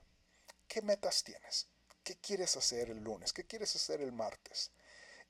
¿Qué 0.67 0.83
metas 0.83 1.23
tienes? 1.23 1.69
¿Qué 2.03 2.17
quieres 2.17 2.57
hacer 2.57 2.91
el 2.91 2.99
lunes? 3.05 3.33
¿Qué 3.33 3.45
quieres 3.45 3.77
hacer 3.77 4.01
el 4.01 4.13
martes? 4.13 4.71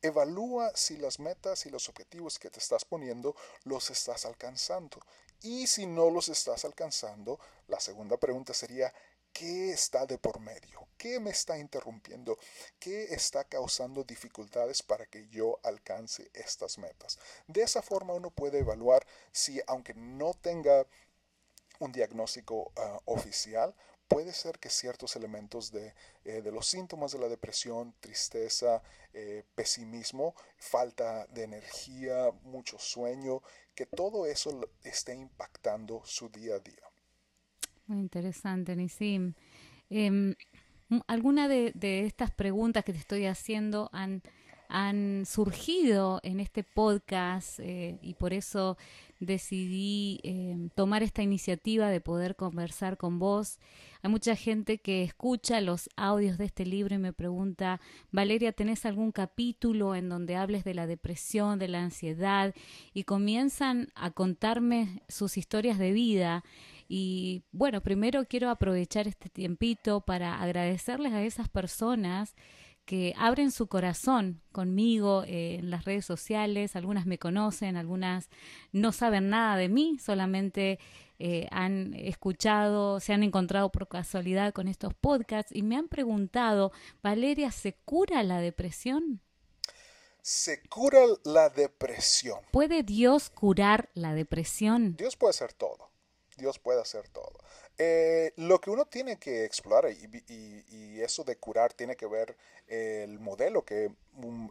Evalúa 0.01 0.73
si 0.75 0.97
las 0.97 1.19
metas 1.19 1.67
y 1.67 1.71
los 1.71 1.89
objetivos 1.89 2.39
que 2.39 2.51
te 2.51 2.59
estás 2.59 2.85
poniendo 2.85 3.37
los 3.65 3.91
estás 3.91 4.25
alcanzando. 4.25 5.01
Y 5.43 5.67
si 5.67 5.87
no 5.87 6.11
los 6.11 6.29
estás 6.29 6.65
alcanzando, 6.65 7.39
la 7.69 7.81
segunda 7.81 8.17
pregunta 8.17 8.55
sería, 8.55 8.93
¿qué 9.33 9.73
está 9.73 10.07
de 10.07 10.19
por 10.19 10.41
medio? 10.41 10.87
¿Qué 10.97 11.19
me 11.19 11.31
está 11.31 11.59
interrumpiendo? 11.59 12.39
¿Qué 12.79 13.15
está 13.15 13.45
causando 13.45 14.05
dificultades 14.05 14.83
para 14.83 15.07
que 15.07 15.29
yo 15.29 15.59
alcance 15.65 16.31
estas 16.33 16.79
metas? 16.79 17.19
De 17.49 17.63
esa 17.63 17.83
forma 17.83 18.15
uno 18.15 18.31
puede 18.31 18.61
evaluar 18.61 19.05
si, 19.33 19.61
aunque 19.67 19.95
no 19.95 20.35
tenga 20.35 20.87
un 21.83 21.93
diagnóstico 21.93 22.73
ah, 22.77 22.99
oficial, 23.07 23.75
puede 24.09 24.33
ser 24.33 24.59
que 24.59 24.69
ciertos 24.69 25.17
elementos 25.17 25.73
de, 25.73 25.95
eh, 26.25 26.43
de, 26.43 26.53
los 26.53 26.67
síntomas 26.67 27.13
de 27.13 27.19
la 27.19 27.29
depresión, 27.29 27.95
tristeza, 28.01 28.83
eh, 29.13 29.45
pesimismo, 29.55 30.35
falta 30.59 31.27
de 31.27 31.45
energía, 31.45 32.31
mucho 32.43 32.79
sueño, 32.79 33.43
que 33.75 33.87
todo 33.87 34.27
eso 34.27 34.61
esté 34.85 35.15
impactando 35.15 36.03
su 36.05 36.29
día 36.29 36.57
a 36.57 36.59
día. 36.59 36.85
Muy 37.87 37.99
interesante, 38.01 38.77
Nisim. 38.77 39.35
Eh, 39.91 40.35
¿Alguna 41.07 41.49
de, 41.49 41.73
de, 41.75 42.05
estas 42.05 42.31
preguntas 42.31 42.85
que 42.85 42.93
te 42.93 42.99
estoy 42.99 43.25
haciendo 43.27 43.89
han, 43.93 44.23
han 44.73 45.27
surgido 45.27 46.21
en 46.23 46.41
este 46.41 46.65
podcast 46.65 47.61
eh, 47.61 47.99
y 48.01 48.15
por 48.15 48.33
eso 48.33 48.79
decidí 49.23 50.19
eh, 50.25 50.69
tomar 50.75 51.05
esta 51.05 51.23
iniciativa 51.23 51.89
de 51.89 52.01
poder 52.01 52.35
conversar 52.35 52.97
con 52.97 53.21
vos. 53.21 53.61
Hay 54.03 54.11
mucha 54.11 54.35
gente 54.35 54.79
que 54.79 55.05
escucha 55.05 55.61
los 55.61 55.89
audios 55.95 56.39
de 56.39 56.47
este 56.47 56.67
libro 56.67 56.97
y 56.97 56.99
me 56.99 57.13
pregunta, 57.13 57.81
Valeria, 58.11 58.51
¿tenés 58.51 58.85
algún 58.85 59.13
capítulo 59.13 59.95
en 59.95 60.09
donde 60.09 60.35
hables 60.35 60.65
de 60.65 60.75
la 60.75 60.89
depresión, 60.89 61.61
de 61.61 61.69
la 61.69 61.85
ansiedad? 61.85 62.53
Y 62.95 63.05
comienzan 63.05 63.93
a 63.95 64.11
contarme 64.11 65.03
sus 65.09 65.37
historias 65.37 65.79
de 65.79 65.93
vida. 65.93 66.43
Y 66.89 67.45
bueno, 67.53 67.81
primero 67.81 68.25
quiero 68.25 68.51
aprovechar 68.51 69.07
este 69.07 69.29
tiempito 69.29 70.01
para 70.01 70.43
agradecerles 70.43 71.13
a 71.13 71.23
esas 71.23 71.49
personas 71.49 72.35
que 72.85 73.15
abren 73.17 73.51
su 73.51 73.69
corazón 73.69 74.43
conmigo 74.53 75.25
eh, 75.25 75.57
en 75.61 75.71
las 75.71 75.85
redes 75.85 76.05
sociales. 76.05 76.77
Algunas 76.77 77.07
me 77.07 77.19
conocen, 77.19 77.77
algunas 77.77 78.29
no 78.73 78.93
saben 78.93 79.29
nada 79.29 79.57
de 79.57 79.69
mí, 79.69 79.99
solamente 79.99 80.79
eh, 81.19 81.47
han 81.51 81.95
escuchado, 81.95 82.99
se 82.99 83.13
han 83.13 83.23
encontrado 83.23 83.71
por 83.71 83.89
casualidad 83.89 84.53
con 84.53 84.67
estos 84.67 84.95
podcasts 84.95 85.55
y 85.55 85.63
me 85.63 85.77
han 85.77 85.89
preguntado, 85.89 86.73
Valeria, 87.03 87.53
¿se 87.53 87.75
cura 87.85 88.23
la 88.23 88.41
depresión? 88.41 89.21
Se 90.21 90.63
cura 90.69 91.01
la 91.25 91.49
depresión. 91.51 92.41
¿Puede 92.51 92.83
Dios 92.83 93.31
curar 93.31 93.91
la 93.95 94.15
depresión? 94.15 94.97
Dios 94.97 95.17
puede 95.17 95.31
hacer 95.31 95.53
todo. 95.53 95.91
Dios 96.37 96.59
puede 96.59 96.81
hacer 96.81 97.09
todo. 97.09 97.39
Eh, 97.79 98.33
lo 98.37 98.61
que 98.61 98.71
uno 98.71 98.85
tiene 98.85 99.19
que 99.19 99.45
explorar 99.45 99.91
y, 99.91 101.01
eso 101.01 101.25
de 101.25 101.37
curar 101.37 101.73
tiene 101.73 101.97
que 101.97 102.07
ver 102.07 102.37
el 102.69 103.19
modelo 103.19 103.65
que 103.65 103.91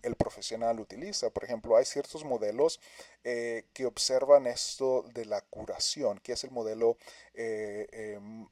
el 0.03 0.15
profesional 0.15 0.79
utiliza. 0.79 1.29
Por 1.29 1.45
ejemplo, 1.45 1.77
hay 1.77 1.85
ciertos 1.85 2.25
modelos 2.25 2.81
eh, 3.23 3.65
que 3.73 3.85
observan 3.85 4.47
esto 4.47 5.03
de 5.13 5.25
la 5.25 5.41
curación, 5.41 6.19
que 6.19 6.33
es 6.33 6.43
el 6.43 6.51
modelo 6.51 6.97
eh, 7.33 7.87
em, 7.91 8.49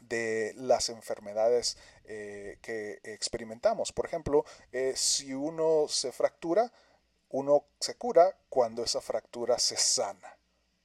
de 0.00 0.54
las 0.56 0.88
enfermedades 0.88 1.76
que 2.04 3.00
experimentamos. 3.04 3.92
Por 3.92 4.06
ejemplo, 4.06 4.44
si 4.94 5.34
uno 5.34 5.86
se 5.88 6.12
fractura, 6.12 6.70
uno 7.30 7.64
se 7.80 7.94
cura 7.96 8.36
cuando 8.48 8.84
esa 8.84 9.00
fractura 9.00 9.58
se 9.58 9.76
sana 9.76 10.36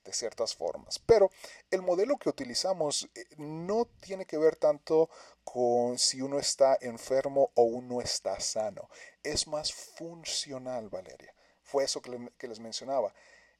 de 0.03 0.13
ciertas 0.13 0.55
formas. 0.55 0.99
Pero 0.99 1.31
el 1.71 1.81
modelo 1.81 2.17
que 2.17 2.29
utilizamos 2.29 3.09
eh, 3.15 3.25
no 3.37 3.85
tiene 4.01 4.25
que 4.25 4.37
ver 4.37 4.55
tanto 4.55 5.09
con 5.43 5.97
si 5.97 6.21
uno 6.21 6.39
está 6.39 6.77
enfermo 6.81 7.51
o 7.55 7.63
uno 7.63 8.01
está 8.01 8.39
sano. 8.39 8.89
Es 9.23 9.47
más 9.47 9.73
funcional, 9.73 10.89
Valeria. 10.89 11.33
Fue 11.61 11.83
eso 11.83 12.01
que, 12.01 12.47
les 12.47 12.59
mencionaba. 12.59 13.13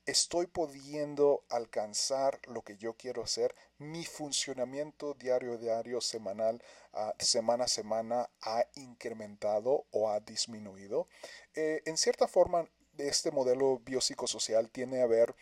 Estoy 0.05 0.47
pudiendo 0.47 1.43
alcanzar 1.49 2.39
lo 2.47 2.63
que 2.63 2.75
yo 2.77 2.95
quiero 2.95 3.23
hacer. 3.23 3.53
Mi 3.77 4.05
funcionamiento 4.05 5.13
diario, 5.13 5.57
diario, 5.57 6.01
semanal, 6.01 6.63
ah, 6.93 7.13
semana 7.19 7.65
a 7.65 7.67
semana 7.67 8.29
ha 8.41 8.65
incrementado 8.75 9.85
o 9.91 10.09
ha 10.09 10.19
disminuido. 10.21 11.07
Eh, 11.53 11.83
en 11.85 11.97
cierta 11.97 12.27
forma, 12.27 12.67
este 12.97 13.31
modelo 13.31 13.79
biopsicosocial 13.79 14.69
tiene 14.69 15.01
a 15.01 15.07
ver 15.07 15.35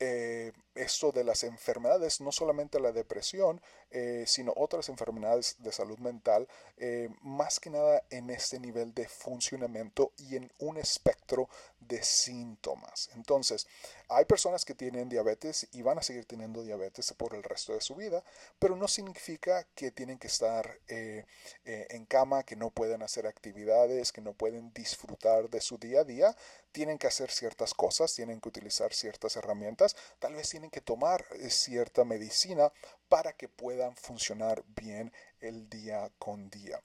eh, 0.00 0.52
esto 0.74 1.12
de 1.12 1.22
las 1.22 1.44
enfermedades, 1.44 2.20
no 2.20 2.32
solamente 2.32 2.80
la 2.80 2.90
depresión, 2.90 3.62
eh, 3.92 4.24
sino 4.26 4.52
otras 4.56 4.88
enfermedades 4.88 5.54
de 5.60 5.70
salud 5.70 6.00
mental, 6.00 6.48
eh, 6.78 7.08
más 7.22 7.60
que 7.60 7.70
nada 7.70 8.02
en 8.10 8.28
este 8.30 8.58
nivel 8.58 8.92
de 8.92 9.06
funcionamiento 9.06 10.10
y 10.18 10.34
en 10.34 10.50
un 10.58 10.78
espectro 10.78 11.48
de 11.78 12.02
síntomas. 12.02 13.08
Entonces, 13.14 13.68
hay 14.08 14.24
personas 14.24 14.64
que 14.64 14.74
tienen 14.74 15.08
diabetes 15.08 15.68
y 15.70 15.82
van 15.82 15.98
a 15.98 16.02
seguir 16.02 16.24
teniendo 16.24 16.64
diabetes 16.64 17.12
por 17.12 17.34
el 17.36 17.44
resto 17.44 17.72
de 17.72 17.80
su 17.80 17.94
vida, 17.94 18.24
pero 18.58 18.74
no 18.74 18.88
significa 18.88 19.64
que 19.76 19.92
tienen 19.92 20.18
que 20.18 20.26
estar 20.26 20.80
en 20.88 22.06
cama, 22.06 22.42
que 22.42 22.56
no 22.56 22.70
pueden 22.70 23.02
hacer 23.02 23.26
actividades, 23.26 24.12
que 24.12 24.22
no 24.22 24.32
pueden 24.32 24.72
disfrutar 24.72 25.48
de 25.50 25.60
su 25.60 25.78
día 25.78 26.00
a 26.00 26.04
día. 26.04 26.36
Tienen 26.72 26.98
que 26.98 27.06
hacer 27.06 27.30
ciertas 27.30 27.74
cosas, 27.74 28.14
tienen 28.14 28.40
que 28.40 28.48
utilizar 28.48 28.92
ciertas 28.92 29.36
herramientas, 29.36 29.73
tal 29.76 30.34
vez 30.34 30.48
tienen 30.48 30.70
que 30.70 30.80
tomar 30.80 31.24
eh, 31.32 31.50
cierta 31.50 32.04
medicina 32.04 32.72
para 33.08 33.32
que 33.32 33.48
puedan 33.48 33.96
funcionar 33.96 34.64
bien 34.68 35.12
el 35.40 35.68
día 35.68 36.10
con 36.18 36.50
día. 36.50 36.82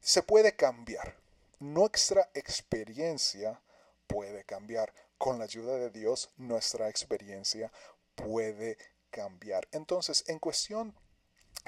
Se 0.00 0.22
puede 0.22 0.56
cambiar. 0.56 1.16
Nuestra 1.58 2.30
experiencia 2.34 3.60
puede 4.06 4.44
cambiar. 4.44 4.92
Con 5.18 5.38
la 5.38 5.44
ayuda 5.44 5.76
de 5.76 5.90
Dios, 5.90 6.30
nuestra 6.36 6.88
experiencia 6.88 7.70
puede 8.14 8.78
cambiar. 9.10 9.68
Entonces, 9.72 10.24
en 10.28 10.38
cuestión 10.38 10.94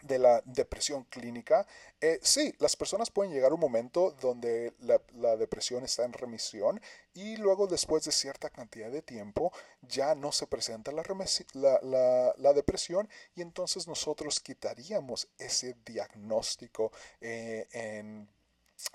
de 0.03 0.19
la 0.19 0.43
depresión 0.45 1.05
clínica, 1.05 1.67
eh, 2.01 2.19
sí, 2.23 2.55
las 2.59 2.77
personas 2.77 3.11
pueden 3.11 3.33
llegar 3.33 3.53
a 3.53 3.55
un 3.55 3.61
momento 3.61 4.17
donde 4.21 4.73
la, 4.81 5.37
depresión 5.37 5.85
está 5.85 6.05
en 6.05 6.13
remisión 6.13 6.81
y 7.15 7.37
luego 7.37 7.67
después 7.67 8.05
de 8.05 8.13
cierta 8.13 8.51
cantidad 8.51 8.91
de 8.91 9.03
tiempo 9.03 9.53
ya 9.83 10.15
no 10.15 10.33
se 10.33 10.47
presenta 10.47 10.93
la, 10.93 12.35
la 12.37 12.53
depresión 12.53 13.09
y 13.35 13.43
entonces 13.43 13.87
nosotros 13.87 14.41
quitaríamos 14.41 15.29
ese 15.39 15.77
diagnóstico 15.85 16.93
eh, 17.21 17.69
en 17.73 18.29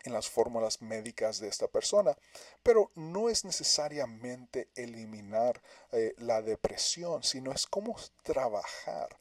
en 0.04 0.14
las 0.14 0.30
fórmulas 0.30 0.82
médicas 0.82 1.40
de 1.40 1.48
esta 1.48 1.68
persona, 1.68 2.18
pero 2.64 2.92
no 2.96 3.30
es 3.30 3.46
necesariamente 3.46 4.70
eliminar 4.76 5.62
eh, 5.92 6.14
la 6.18 6.42
depresión, 6.42 7.24
sino 7.24 7.52
es 7.52 7.66
cómo 7.68 7.96
trabajar 8.24 9.18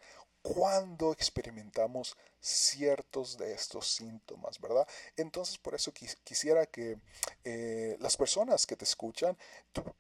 cuando 0.54 1.12
experimentamos 1.12 2.16
ciertos 2.38 3.36
de 3.36 3.52
estos 3.52 3.90
síntomas, 3.90 4.60
¿verdad? 4.60 4.86
Entonces, 5.16 5.58
por 5.58 5.74
eso 5.74 5.92
quisiera 5.92 6.66
que 6.66 6.98
eh, 7.42 7.96
las 7.98 8.16
personas 8.16 8.64
que 8.64 8.76
te 8.76 8.84
escuchan 8.84 9.36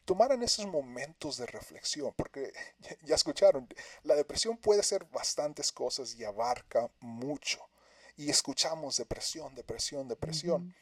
tomaran 0.04 0.44
esos 0.44 0.66
momentos 0.66 1.36
de 1.38 1.46
reflexión, 1.46 2.14
porque 2.16 2.52
ya 3.02 3.16
escucharon, 3.16 3.68
la 4.04 4.14
depresión 4.14 4.56
puede 4.56 4.84
ser 4.84 5.04
bastantes 5.06 5.72
cosas 5.72 6.14
y 6.14 6.22
abarca 6.22 6.88
mucho. 7.00 7.68
Y 8.16 8.30
escuchamos 8.30 8.98
depresión, 8.98 9.52
depresión, 9.56 10.06
depresión. 10.06 10.74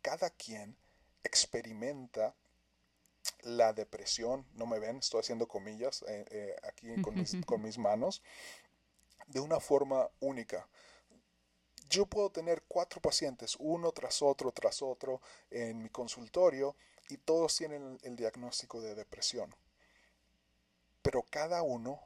Cada 0.00 0.30
quien 0.30 0.78
experimenta 1.22 2.34
la 3.42 3.72
depresión, 3.72 4.46
no 4.54 4.66
me 4.66 4.78
ven, 4.78 4.98
estoy 4.98 5.20
haciendo 5.20 5.48
comillas 5.48 6.02
eh, 6.08 6.24
eh, 6.30 6.56
aquí 6.62 6.86
con 7.02 7.14
mis, 7.14 7.36
con 7.46 7.62
mis 7.62 7.78
manos, 7.78 8.22
de 9.26 9.40
una 9.40 9.60
forma 9.60 10.08
única. 10.20 10.68
Yo 11.88 12.06
puedo 12.06 12.30
tener 12.30 12.62
cuatro 12.68 13.00
pacientes, 13.00 13.56
uno 13.58 13.92
tras 13.92 14.22
otro, 14.22 14.52
tras 14.52 14.80
otro, 14.82 15.20
en 15.50 15.82
mi 15.82 15.88
consultorio 15.88 16.76
y 17.08 17.16
todos 17.16 17.56
tienen 17.56 17.98
el 18.02 18.16
diagnóstico 18.16 18.80
de 18.80 18.94
depresión. 18.94 19.54
Pero 21.02 21.24
cada 21.28 21.62
uno 21.62 22.00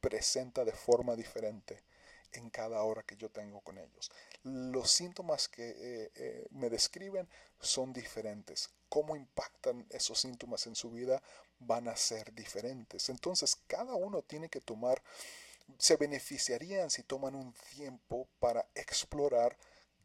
presenta 0.00 0.64
de 0.64 0.72
forma 0.72 1.16
diferente 1.16 1.82
en 2.32 2.50
cada 2.50 2.82
hora 2.82 3.02
que 3.02 3.16
yo 3.16 3.30
tengo 3.30 3.60
con 3.60 3.78
ellos. 3.78 4.10
Los 4.42 4.90
síntomas 4.90 5.48
que 5.48 5.70
eh, 5.70 6.10
eh, 6.14 6.46
me 6.50 6.70
describen 6.70 7.28
son 7.60 7.92
diferentes. 7.92 8.70
Cómo 8.88 9.16
impactan 9.16 9.86
esos 9.90 10.20
síntomas 10.20 10.66
en 10.66 10.74
su 10.74 10.90
vida 10.90 11.22
van 11.58 11.88
a 11.88 11.96
ser 11.96 12.32
diferentes. 12.34 13.08
Entonces, 13.08 13.56
cada 13.66 13.94
uno 13.94 14.22
tiene 14.22 14.48
que 14.48 14.60
tomar, 14.60 15.02
se 15.78 15.96
beneficiarían 15.96 16.90
si 16.90 17.02
toman 17.02 17.34
un 17.34 17.52
tiempo 17.74 18.28
para 18.40 18.66
explorar 18.74 19.56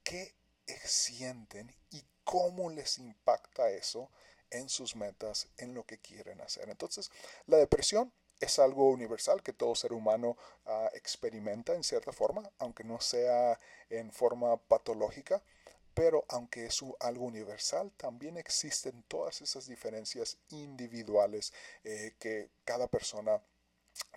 qué 0.03 0.35
sienten 0.83 1.73
y 1.91 2.03
cómo 2.23 2.69
les 2.69 2.97
impacta 2.97 3.69
eso 3.69 4.09
en 4.49 4.69
sus 4.69 4.95
metas, 4.95 5.47
en 5.57 5.73
lo 5.73 5.83
que 5.85 5.97
quieren 5.97 6.41
hacer. 6.41 6.69
Entonces, 6.69 7.11
la 7.47 7.57
depresión 7.57 8.11
es 8.39 8.59
algo 8.59 8.89
universal 8.89 9.41
que 9.41 9.53
todo 9.53 9.73
ser 9.75 9.93
humano 9.93 10.37
ah, 10.65 10.89
experimenta 10.93 11.73
en 11.73 11.83
cierta 11.83 12.11
forma, 12.11 12.49
aunque 12.59 12.83
no 12.83 12.99
sea 12.99 13.59
en 13.89 14.11
forma 14.11 14.57
patológica, 14.57 15.41
pero 15.93 16.25
aunque 16.29 16.65
es 16.65 16.79
algo 16.99 17.25
universal, 17.25 17.91
también 17.97 18.37
existen 18.37 19.03
todas 19.07 19.41
esas 19.41 19.67
diferencias 19.67 20.37
individuales 20.49 21.53
eh, 21.83 22.15
que 22.19 22.49
cada 22.65 22.87
persona 22.87 23.41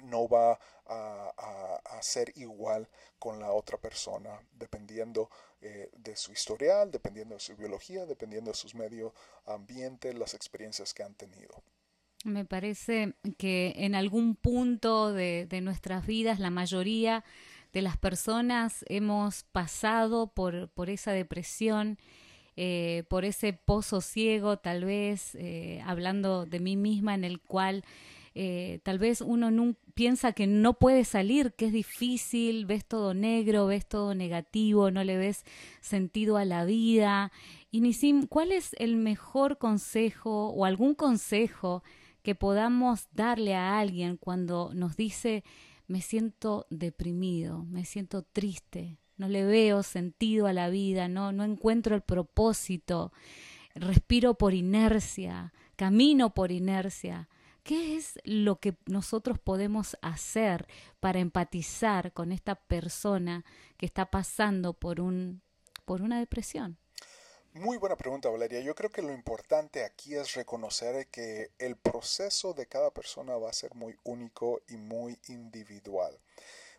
no 0.03 0.29
va 0.29 0.59
a, 0.87 2.03
ser 2.03 2.33
igual 2.37 2.89
con 3.19 3.41
la 3.41 3.53
otra 3.53 3.79
persona, 3.79 4.41
dependiendo 4.53 5.29
eh, 5.61 5.91
de 5.97 6.15
su 6.15 6.33
historial, 6.33 6.91
dependiendo 6.91 7.35
de 7.35 7.41
su 7.41 7.57
biología, 7.57 8.07
dependiendo 8.07 8.53
de 8.53 8.57
sus 8.57 8.75
medios 8.75 9.13
ambientes, 9.45 10.15
las 10.15 10.35
experiencias 10.35 10.95
que 10.95 11.03
han 11.03 11.15
tenido. 11.15 11.63
Me 12.25 12.45
parece 12.45 13.15
que 13.39 13.73
en 13.77 13.95
algún 13.95 14.35
punto 14.35 15.13
de, 15.13 15.49
nuestras 15.63 16.07
vidas, 16.07 16.39
la 16.41 16.51
mayoría 16.51 17.25
de 17.77 17.83
las 17.83 17.99
personas 17.99 18.87
hemos 18.89 19.43
pasado 19.53 20.29
por, 20.29 20.71
por 20.71 20.89
esa 20.89 21.13
depresión, 21.13 21.99
eh, 22.57 23.05
por 23.11 23.27
ese 23.27 23.53
pozo 23.53 24.01
ciego, 24.01 24.57
tal 24.57 24.87
vez, 24.87 25.35
eh, 25.35 25.83
hablando 25.85 26.47
de 26.47 26.59
mí 26.59 26.75
misma, 26.75 27.15
en 27.15 27.25
el 27.25 27.39
cual 27.39 27.85
eh, 28.35 28.81
tal 28.83 28.99
vez 28.99 29.21
uno 29.21 29.77
piensa 29.93 30.33
que 30.33 30.47
no 30.47 30.79
puede 30.79 31.05
salir, 31.05 31.53
que 31.53 31.67
es 31.67 31.73
difícil, 31.75 32.65
ves 32.65 32.87
todo 32.87 33.13
negro, 33.13 33.67
ves 33.67 33.87
todo 33.87 34.15
negativo, 34.15 34.91
no 34.91 35.05
le 35.05 35.19
ves 35.19 35.45
sentido 35.83 36.39
a 36.39 36.47
la 36.47 36.65
vida. 36.65 37.31
Y 37.71 37.83
Nisim, 37.83 38.27
¿cuál 38.27 38.53
es 38.53 38.71
el 38.79 38.97
mejor 38.97 39.59
consejo 39.59 40.49
o 40.49 40.65
algún 40.65 40.95
consejo? 40.95 41.83
que 42.23 42.35
podamos 42.35 43.07
darle 43.13 43.55
a 43.55 43.79
alguien 43.79 44.17
cuando 44.17 44.73
nos 44.75 44.97
dice 44.97 45.45
me 45.87 46.01
siento 46.01 46.67
deprimido, 46.71 47.65
me 47.65 47.85
siento 47.85 48.23
triste, 48.23 48.99
no 49.17 49.29
le 49.29 49.45
veo 49.45 49.83
sentido 49.83 50.47
a 50.47 50.53
la 50.53 50.69
vida, 50.69 51.09
no, 51.09 51.33
no 51.33 51.45
encuentro 51.45 51.95
el 51.95 52.03
propósito, 52.03 53.13
respiro 53.75 54.35
por 54.35 54.55
inercia, 54.55 55.53
camino 55.77 56.35
por 56.35 56.53
inercia. 56.53 57.29
¿Qué 57.63 57.97
es 57.97 58.19
lo 58.25 58.61
que 58.61 58.77
nosotros 58.87 59.39
podemos 59.39 59.97
hacer 60.01 60.69
para 61.01 61.19
empatizar 61.19 62.13
con 62.13 62.31
esta 62.31 62.55
persona 62.55 63.45
que 63.77 63.87
está 63.87 64.07
pasando 64.07 64.73
por, 64.73 65.01
un, 65.01 65.43
por 65.85 66.03
una 66.03 66.19
depresión? 66.19 66.79
Muy 67.57 67.79
buena 67.79 67.97
pregunta, 67.97 68.29
Valeria. 68.29 68.61
Yo 68.61 68.75
creo 68.75 68.91
que 68.91 69.01
lo 69.01 69.15
importante 69.15 69.83
aquí 69.83 70.15
es 70.15 70.35
reconocer 70.35 71.07
que 71.07 71.51
el 71.59 71.75
proceso 71.75 72.53
de 72.53 72.67
cada 72.67 72.91
persona 72.91 73.39
va 73.39 73.49
a 73.49 73.55
ser 73.55 73.75
muy 73.75 73.97
único 74.05 74.61
y 74.69 74.77
muy 74.77 75.19
individual. 75.29 76.19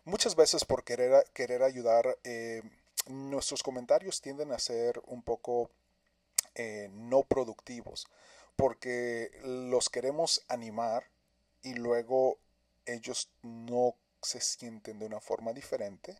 Muchas 0.04 0.36
veces 0.36 0.64
por 0.64 0.84
querer, 0.84 1.24
querer 1.34 1.64
ayudar, 1.64 2.16
eh, 2.22 2.62
nuestros 3.08 3.64
comentarios 3.64 4.20
tienden 4.20 4.52
a 4.52 4.60
ser 4.60 5.02
un 5.08 5.22
poco 5.22 5.68
eh, 6.54 6.88
no 6.92 7.24
productivos, 7.24 8.06
porque 8.54 9.32
los 9.42 9.88
queremos 9.88 10.44
animar 10.46 11.08
y 11.60 11.74
luego 11.74 12.38
ellos 12.86 13.30
no 13.42 13.96
se 14.22 14.40
sienten 14.40 15.00
de 15.00 15.06
una 15.06 15.18
forma 15.18 15.52
diferente 15.52 16.16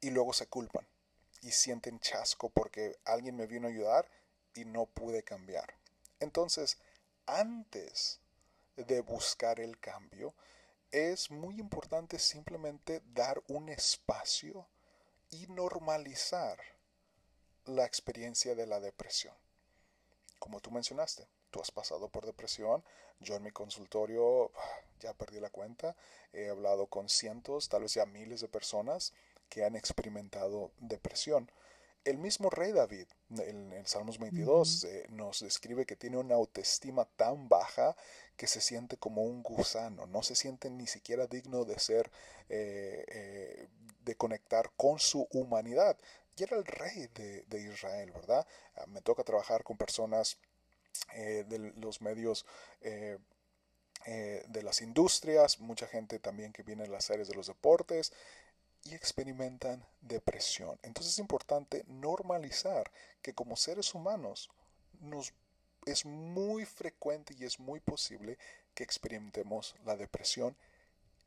y 0.00 0.10
luego 0.10 0.32
se 0.32 0.46
culpan 0.46 0.86
y 1.42 1.52
sienten 1.52 2.00
chasco 2.00 2.50
porque 2.50 2.98
alguien 3.04 3.36
me 3.36 3.46
vino 3.46 3.66
a 3.66 3.70
ayudar 3.70 4.08
y 4.54 4.64
no 4.64 4.86
pude 4.86 5.22
cambiar. 5.22 5.74
Entonces, 6.20 6.78
antes 7.26 8.20
de 8.76 9.00
buscar 9.00 9.60
el 9.60 9.78
cambio, 9.78 10.34
es 10.90 11.30
muy 11.30 11.60
importante 11.60 12.18
simplemente 12.18 13.02
dar 13.12 13.42
un 13.48 13.68
espacio 13.68 14.66
y 15.30 15.46
normalizar 15.48 16.58
la 17.66 17.84
experiencia 17.84 18.54
de 18.54 18.66
la 18.66 18.80
depresión. 18.80 19.34
Como 20.38 20.60
tú 20.60 20.70
mencionaste, 20.70 21.28
tú 21.50 21.60
has 21.60 21.70
pasado 21.70 22.08
por 22.08 22.24
depresión, 22.24 22.82
yo 23.20 23.34
en 23.34 23.42
mi 23.42 23.50
consultorio 23.50 24.52
ya 25.00 25.12
perdí 25.12 25.40
la 25.40 25.50
cuenta, 25.50 25.96
he 26.32 26.48
hablado 26.48 26.86
con 26.86 27.08
cientos, 27.08 27.68
tal 27.68 27.82
vez 27.82 27.94
ya 27.94 28.06
miles 28.06 28.40
de 28.40 28.48
personas 28.48 29.12
que 29.48 29.64
han 29.64 29.76
experimentado 29.76 30.72
depresión. 30.78 31.50
El 32.08 32.16
mismo 32.16 32.48
rey 32.48 32.72
David, 32.72 33.06
en 33.36 33.70
el 33.72 33.86
Salmos 33.86 34.18
22, 34.18 34.84
eh, 34.84 35.06
nos 35.10 35.40
describe 35.40 35.84
que 35.84 35.96
tiene 35.96 36.16
una 36.16 36.36
autoestima 36.36 37.04
tan 37.04 37.50
baja 37.50 37.96
que 38.36 38.46
se 38.46 38.62
siente 38.62 38.96
como 38.96 39.24
un 39.24 39.42
gusano, 39.42 40.06
no 40.06 40.22
se 40.22 40.34
siente 40.34 40.70
ni 40.70 40.86
siquiera 40.86 41.26
digno 41.26 41.66
de 41.66 41.78
ser, 41.78 42.10
eh, 42.48 43.04
eh, 43.08 43.68
de 44.04 44.14
conectar 44.14 44.70
con 44.76 44.98
su 44.98 45.28
humanidad. 45.32 45.98
Y 46.36 46.44
era 46.44 46.56
el 46.56 46.64
rey 46.64 47.08
de, 47.14 47.60
Israel, 47.60 48.10
¿verdad? 48.12 48.46
Ah, 48.76 48.86
me 48.86 49.02
toca 49.02 49.24
trabajar 49.24 49.62
con 49.64 49.76
personas 49.76 50.38
de 51.14 51.72
los 51.76 52.00
medios 52.00 52.46
de 52.80 54.62
las 54.62 54.80
industrias, 54.80 55.60
mucha 55.60 55.86
gente 55.86 56.18
también 56.18 56.52
que 56.52 56.62
viene 56.62 56.84
en 56.84 56.92
las 56.92 57.10
áreas 57.10 57.28
de 57.28 57.34
los 57.34 57.48
deportes, 57.48 58.12
experimentan 58.94 59.84
depresión. 60.00 60.78
Entonces 60.82 61.14
es 61.14 61.18
importante 61.18 61.84
normalizar 61.88 62.90
que 63.22 63.34
como 63.34 63.56
seres 63.56 63.94
humanos 63.94 64.50
nos 65.00 65.32
es 65.86 66.04
muy 66.04 66.66
frecuente 66.66 67.34
y 67.38 67.44
es 67.44 67.58
muy 67.58 67.80
posible 67.80 68.38
que 68.74 68.84
experimentemos 68.84 69.74
la 69.84 69.96
depresión 69.96 70.56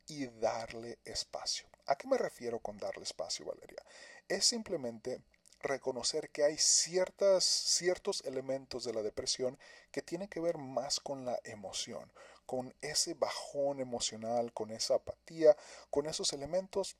y 0.06 0.26
darle 0.26 0.98
espacio. 1.04 1.66
¿A 1.86 1.96
qué 1.96 2.06
me 2.06 2.18
refiero 2.18 2.60
con 2.60 2.78
darle 2.78 3.02
espacio, 3.02 3.46
Valeria? 3.46 3.82
Es 4.28 4.44
simplemente 4.44 5.20
reconocer 5.60 6.30
que 6.30 6.44
hay 6.44 6.58
ciertas, 6.58 7.44
ciertos 7.44 8.22
elementos 8.24 8.84
de 8.84 8.92
la 8.92 9.02
depresión 9.02 9.58
que 9.90 10.02
tienen 10.02 10.28
que 10.28 10.40
ver 10.40 10.58
más 10.58 11.00
con 11.00 11.24
la 11.24 11.38
emoción, 11.44 12.10
con 12.46 12.74
ese 12.80 13.14
bajón 13.14 13.80
emocional, 13.80 14.52
con 14.52 14.70
esa 14.70 14.96
apatía, 14.96 15.56
con 15.90 16.06
esos 16.06 16.32
elementos 16.32 16.96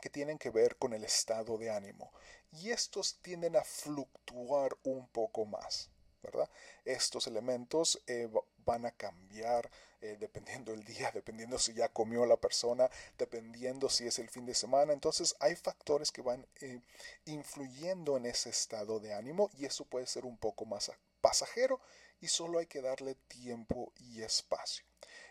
que 0.00 0.10
tienen 0.10 0.38
que 0.38 0.50
ver 0.50 0.76
con 0.76 0.92
el 0.92 1.04
estado 1.04 1.58
de 1.58 1.70
ánimo. 1.70 2.12
Y 2.52 2.70
estos 2.70 3.18
tienden 3.20 3.56
a 3.56 3.62
fluctuar 3.62 4.76
un 4.82 5.06
poco 5.08 5.44
más, 5.44 5.90
¿verdad? 6.22 6.48
Estos 6.84 7.26
elementos 7.26 8.00
eh, 8.06 8.28
van 8.64 8.86
a 8.86 8.90
cambiar 8.90 9.70
eh, 10.00 10.16
dependiendo 10.18 10.72
del 10.72 10.84
día, 10.84 11.10
dependiendo 11.14 11.58
si 11.58 11.74
ya 11.74 11.88
comió 11.88 12.24
la 12.24 12.36
persona, 12.36 12.88
dependiendo 13.18 13.88
si 13.88 14.06
es 14.06 14.18
el 14.18 14.30
fin 14.30 14.46
de 14.46 14.54
semana. 14.54 14.92
Entonces 14.92 15.34
hay 15.40 15.56
factores 15.56 16.12
que 16.12 16.22
van 16.22 16.46
eh, 16.60 16.80
influyendo 17.26 18.16
en 18.16 18.26
ese 18.26 18.50
estado 18.50 19.00
de 19.00 19.12
ánimo 19.14 19.50
y 19.58 19.66
eso 19.66 19.84
puede 19.84 20.06
ser 20.06 20.24
un 20.24 20.38
poco 20.38 20.64
más 20.64 20.90
pasajero 21.20 21.80
y 22.20 22.28
solo 22.28 22.58
hay 22.58 22.66
que 22.66 22.80
darle 22.80 23.14
tiempo 23.26 23.92
y 23.96 24.22
espacio. 24.22 24.84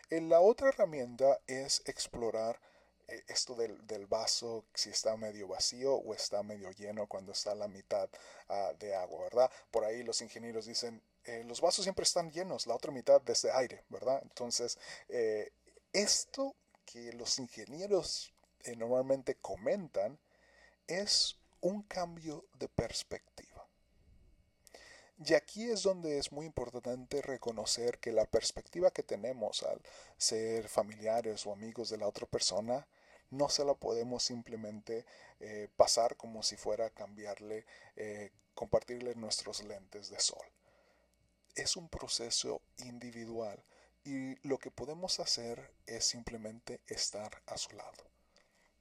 la 0.10 0.40
otra 0.40 0.70
herramienta 0.70 1.40
es 1.48 1.82
explorar 1.86 2.60
esto 3.28 3.56
del, 3.56 4.06
vaso, 4.08 4.66
si 4.74 4.90
está 4.90 5.16
medio 5.18 5.48
vacío 5.48 5.96
o 5.96 6.14
está 6.14 6.44
medio 6.44 6.72
lleno 6.72 7.08
cuando 7.08 7.32
está 7.32 7.56
la 7.56 7.68
mitad 7.68 8.10
ah, 8.50 8.74
de 8.80 8.96
agua, 8.96 9.24
¿verdad? 9.24 9.52
Por 9.72 9.86
ahí 9.86 10.04
los 10.04 10.22
ingenieros 10.22 10.66
dicen, 10.66 11.02
eh, 11.26 11.44
los 11.46 11.62
vasos 11.62 11.84
siempre 11.84 12.04
están 12.04 12.32
llenos, 12.32 12.68
la 12.68 12.76
otra 12.76 12.92
mitad 12.92 13.22
desde 13.22 13.52
aire, 13.52 13.84
¿verdad? 13.90 14.20
Entonces, 14.24 14.78
eh, 15.10 15.52
esto 15.94 16.56
que 16.86 17.14
los 17.14 17.40
ingenieros 17.40 18.34
normalmente 18.76 19.36
comentan 19.36 20.20
es 20.88 21.38
un 21.62 21.84
cambio 21.84 22.46
de 22.60 22.68
perspectiva. 22.68 23.68
Y 25.26 25.34
aquí 25.34 25.70
es 25.70 25.82
donde 25.82 26.20
es 26.20 26.32
muy 26.32 26.46
importante 26.46 27.22
reconocer 27.22 27.98
que 27.98 28.12
la 28.12 28.26
perspectiva 28.26 28.92
que 28.92 29.02
tenemos 29.02 29.64
al 29.64 29.82
ser 30.18 30.68
familiares 30.68 31.46
o 31.48 31.54
amigos 31.54 31.90
de 31.90 31.98
la 31.98 32.08
otra 32.08 32.28
persona 32.28 32.86
no 33.30 33.50
se 33.50 33.66
la 33.66 33.74
podemos 33.74 34.24
simplemente 34.24 35.06
eh, 35.40 35.70
pasar 35.76 36.16
como 36.16 36.44
si 36.44 36.58
fuera 36.58 36.88
a 36.88 36.90
cambiarle, 36.90 37.66
eh, 37.96 38.32
compartirle 38.54 39.16
nuestros 39.16 39.64
lentes 39.64 40.10
de 40.10 40.20
sol. 40.20 40.46
Es 41.56 41.76
un 41.76 41.90
proceso 41.90 42.62
individual 42.78 43.64
y 44.04 44.36
lo 44.48 44.58
que 44.58 44.72
podemos 44.72 45.20
hacer 45.20 45.72
es 45.86 46.06
simplemente 46.06 46.80
estar 46.88 47.42
a 47.48 47.58
su 47.58 47.76
lado, 47.76 48.04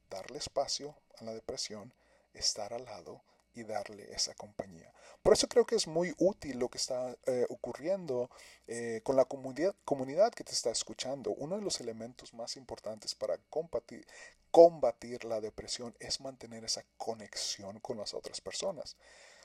darle 0.09 0.37
espacio 0.37 0.95
a 1.19 1.23
la 1.25 1.33
depresión, 1.33 1.93
estar 2.33 2.73
al 2.73 2.85
lado 2.85 3.21
y 3.57 3.63
darle 3.63 4.13
esa 4.13 4.33
compañía. 4.35 4.93
Por 5.23 5.33
eso 5.33 5.47
creo 5.47 5.65
que 5.65 5.75
es 5.75 5.87
muy 5.87 6.13
útil 6.19 6.59
lo 6.59 6.69
que 6.69 6.77
está 6.77 7.17
eh, 7.25 7.45
ocurriendo 7.49 8.29
eh, 8.67 9.01
con 9.03 9.15
la 9.15 9.25
comunidad, 9.25 9.75
comunidad 9.83 10.31
que 10.31 10.43
te 10.43 10.53
está 10.53 10.69
escuchando. 10.69 11.31
Uno 11.31 11.55
de 11.55 11.63
los 11.63 11.81
elementos 11.81 12.33
más 12.33 12.55
importantes 12.55 13.15
para 13.15 13.37
combatir, 13.49 14.05
combatir 14.51 15.25
la 15.25 15.41
depresión 15.41 15.95
es 15.99 16.21
mantener 16.21 16.63
esa 16.63 16.85
conexión 16.97 17.79
con 17.79 17.97
las 17.97 18.13
otras 18.13 18.41
personas. 18.41 18.95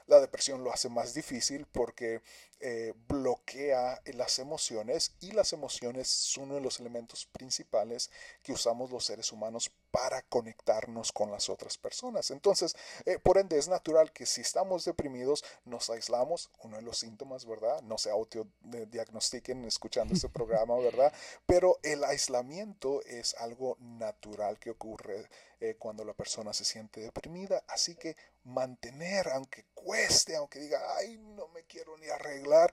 La 0.06 0.20
depresión 0.20 0.64
lo 0.64 0.72
hace 0.72 0.88
más 0.88 1.14
difícil 1.14 1.66
porque 1.66 2.22
eh, 2.60 2.92
bloquea 3.08 4.02
las 4.14 4.38
emociones 4.38 5.14
y 5.20 5.32
las 5.32 5.52
emociones 5.52 6.08
son 6.08 6.44
uno 6.44 6.54
de 6.56 6.60
los 6.60 6.80
elementos 6.80 7.26
principales 7.26 8.10
que 8.42 8.52
usamos 8.52 8.90
los 8.90 9.04
seres 9.04 9.32
humanos 9.32 9.70
para 9.92 10.22
conectarnos 10.22 11.12
con 11.12 11.30
las 11.30 11.50
otras 11.50 11.76
personas. 11.76 12.30
Entonces, 12.30 12.74
eh, 13.04 13.18
por 13.18 13.36
ende, 13.36 13.58
es 13.58 13.68
natural 13.68 14.10
que 14.10 14.24
si 14.24 14.40
estamos 14.40 14.86
deprimidos, 14.86 15.44
nos 15.66 15.90
aislamos, 15.90 16.50
uno 16.62 16.78
de 16.78 16.82
los 16.82 16.98
síntomas, 16.98 17.44
¿verdad? 17.44 17.82
No 17.82 17.98
se 17.98 18.10
autodiagnostiquen 18.10 19.64
escuchando 19.66 20.14
este 20.14 20.28
programa, 20.30 20.76
¿verdad? 20.78 21.12
Pero 21.46 21.78
el 21.82 22.02
aislamiento 22.04 23.02
es 23.02 23.34
algo 23.34 23.76
natural 23.80 24.58
que 24.58 24.70
ocurre 24.70 25.28
eh, 25.60 25.76
cuando 25.78 26.04
la 26.04 26.14
persona 26.14 26.54
se 26.54 26.64
siente 26.64 27.00
deprimida. 27.00 27.62
Así 27.68 27.94
que 27.94 28.16
mantener, 28.44 29.28
aunque 29.28 29.66
cueste, 29.74 30.36
aunque 30.36 30.58
diga, 30.58 30.80
ay, 30.96 31.18
no 31.18 31.48
me 31.48 31.64
quiero 31.64 31.98
ni 31.98 32.08
arreglar, 32.08 32.72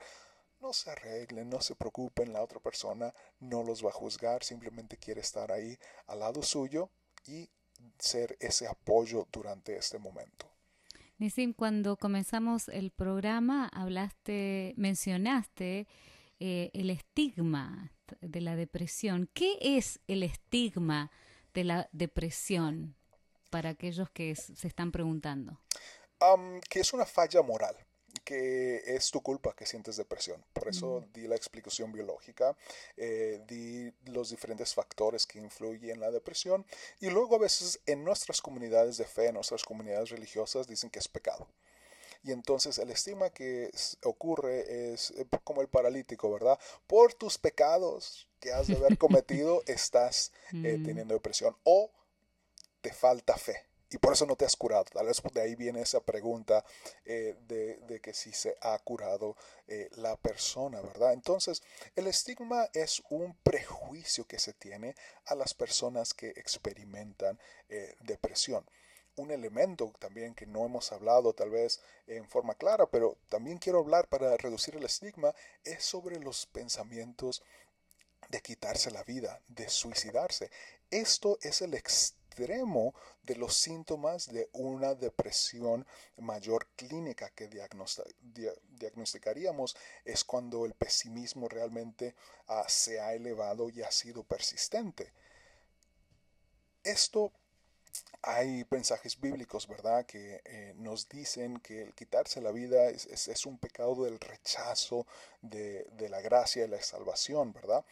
no 0.61 0.71
se 0.71 0.89
arreglen, 0.89 1.49
no 1.49 1.59
se 1.61 1.75
preocupen, 1.75 2.31
la 2.31 2.41
otra 2.41 2.61
persona 2.61 3.13
no 3.39 3.63
los 3.63 3.85
va 3.85 3.89
a 3.89 3.93
juzgar, 3.93 4.43
simplemente 4.43 4.95
quiere 4.95 5.19
estar 5.19 5.51
ahí 5.51 5.77
al 6.07 6.19
lado 6.19 6.41
suyo 6.43 6.89
y 7.27 7.49
ser 7.97 8.37
ese 8.39 8.67
apoyo 8.67 9.27
durante 9.31 9.77
este 9.77 9.99
momento. 9.99 10.49
Nisim, 11.17 11.53
cuando 11.53 11.97
comenzamos 11.97 12.69
el 12.69 12.91
programa 12.91 13.67
hablaste, 13.73 14.73
mencionaste 14.77 15.87
eh, 16.39 16.71
el 16.73 16.89
estigma 16.89 17.91
de 18.21 18.41
la 18.41 18.55
depresión. 18.55 19.29
¿Qué 19.33 19.57
es 19.61 19.99
el 20.07 20.23
estigma 20.23 21.11
de 21.53 21.65
la 21.65 21.89
depresión 21.91 22.95
para 23.49 23.71
aquellos 23.71 24.09
que 24.11 24.35
se 24.35 24.67
están 24.67 24.91
preguntando? 24.91 25.59
que 26.69 26.81
es 26.81 26.91
una 26.91 27.05
falla 27.05 27.41
moral 27.41 27.77
que 28.29 28.83
es 28.85 29.09
tu 29.09 29.21
culpa 29.21 29.55
que 29.55 29.65
sientes 29.65 29.97
depresión. 29.97 30.45
Por 30.53 30.67
eso 30.67 31.03
di 31.15 31.25
la 31.25 31.35
explicación 31.35 31.91
biológica, 31.91 32.55
eh, 32.95 33.41
di 33.47 33.91
los 34.11 34.29
diferentes 34.29 34.75
factores 34.75 35.25
que 35.25 35.39
influyen 35.39 35.95
en 35.95 35.99
la 35.99 36.11
depresión 36.11 36.63
y 36.99 37.09
luego 37.09 37.37
a 37.37 37.39
veces 37.39 37.79
en 37.87 38.03
nuestras 38.03 38.39
comunidades 38.39 38.97
de 38.97 39.05
fe, 39.05 39.29
en 39.29 39.33
nuestras 39.33 39.63
comunidades 39.63 40.11
religiosas 40.11 40.67
dicen 40.67 40.91
que 40.91 40.99
es 40.99 41.07
pecado. 41.07 41.47
Y 42.21 42.31
entonces 42.31 42.77
el 42.77 42.91
estigma 42.91 43.31
que 43.31 43.71
ocurre 44.03 44.93
es 44.93 45.09
eh, 45.17 45.25
como 45.43 45.61
el 45.61 45.67
paralítico, 45.67 46.31
¿verdad? 46.31 46.59
Por 46.85 47.15
tus 47.15 47.39
pecados 47.39 48.27
que 48.39 48.53
has 48.53 48.67
de 48.67 48.75
haber 48.75 48.95
cometido 48.99 49.63
estás 49.65 50.31
eh, 50.53 50.77
mm. 50.77 50.85
teniendo 50.85 51.15
depresión 51.15 51.57
o 51.63 51.89
te 52.81 52.93
falta 52.93 53.35
fe 53.37 53.68
y 53.91 53.97
por 53.97 54.13
eso 54.13 54.25
no 54.25 54.35
te 54.35 54.45
has 54.45 54.55
curado. 54.55 54.85
Tal 54.85 55.07
vez 55.07 55.21
de 55.33 55.41
ahí 55.41 55.55
viene 55.55 55.81
esa 55.81 55.99
pregunta 55.99 56.63
eh, 57.05 57.35
de, 57.47 57.99
que 58.01 58.13
si 58.13 58.31
se 58.31 58.55
ha 58.61 58.77
curado 58.79 59.35
eh, 59.67 59.89
la 59.97 60.15
persona, 60.15 60.81
¿verdad? 60.81 61.13
Entonces, 61.13 61.63
el 61.95 62.07
estigma 62.07 62.69
es 62.73 63.01
un 63.09 63.35
prejuicio 63.43 64.25
que 64.25 64.39
se 64.39 64.53
tiene 64.53 64.95
a 65.25 65.35
las 65.35 65.53
personas 65.53 66.13
que 66.13 66.29
experimentan 66.29 67.39
eh, 67.69 67.95
depresión. 68.01 68.65
Un 69.15 69.31
elemento 69.31 69.91
también 69.99 70.33
que 70.33 70.45
no 70.45 70.65
hemos 70.65 70.91
hablado 70.93 71.33
tal 71.33 71.49
vez 71.49 71.81
en 72.07 72.29
forma 72.29 72.55
clara, 72.55 72.85
pero 72.85 73.17
también 73.27 73.57
quiero 73.57 73.79
hablar 73.79 74.07
para 74.07 74.37
reducir 74.37 74.75
el 74.75 74.85
estigma, 74.85 75.33
es 75.65 75.83
sobre 75.83 76.19
los 76.19 76.45
pensamientos 76.45 77.43
de 78.29 78.41
quitarse 78.41 78.91
la 78.91 79.03
vida, 79.03 79.41
de 79.47 79.67
suicidarse. 79.67 80.51
Esto 80.89 81.37
es 81.41 81.61
el 81.61 81.73
extremo 81.73 82.18
de 82.35 83.35
los 83.35 83.55
síntomas 83.55 84.27
de 84.27 84.49
una 84.53 84.95
depresión 84.95 85.85
mayor 86.17 86.67
clínica 86.75 87.29
que 87.31 87.49
diagnosticaríamos 87.49 89.75
es 90.05 90.23
cuando 90.23 90.65
el 90.65 90.73
pesimismo 90.73 91.49
realmente 91.49 92.15
ah, 92.47 92.65
se 92.67 92.99
ha 92.99 93.13
elevado 93.13 93.69
y 93.69 93.81
ha 93.81 93.91
sido 93.91 94.23
persistente. 94.23 95.11
Esto 96.83 97.31
hay 98.21 98.65
mensajes 98.69 99.19
bíblicos, 99.19 99.67
¿verdad?, 99.67 100.05
que 100.05 100.41
eh, 100.45 100.73
nos 100.77 101.09
dicen 101.09 101.59
que 101.59 101.83
el 101.83 101.93
quitarse 101.93 102.41
la 102.41 102.51
vida 102.51 102.89
es, 102.89 103.45
un 103.45 103.57
pecado 103.57 104.03
del 104.03 104.19
rechazo 104.19 105.07
de, 105.41 105.85
de, 105.91 106.09
la 106.09 106.21
gracia 106.21 106.65
y 106.65 106.67
la 106.67 106.81
salvación, 106.81 107.53
¿verdad? 107.53 107.85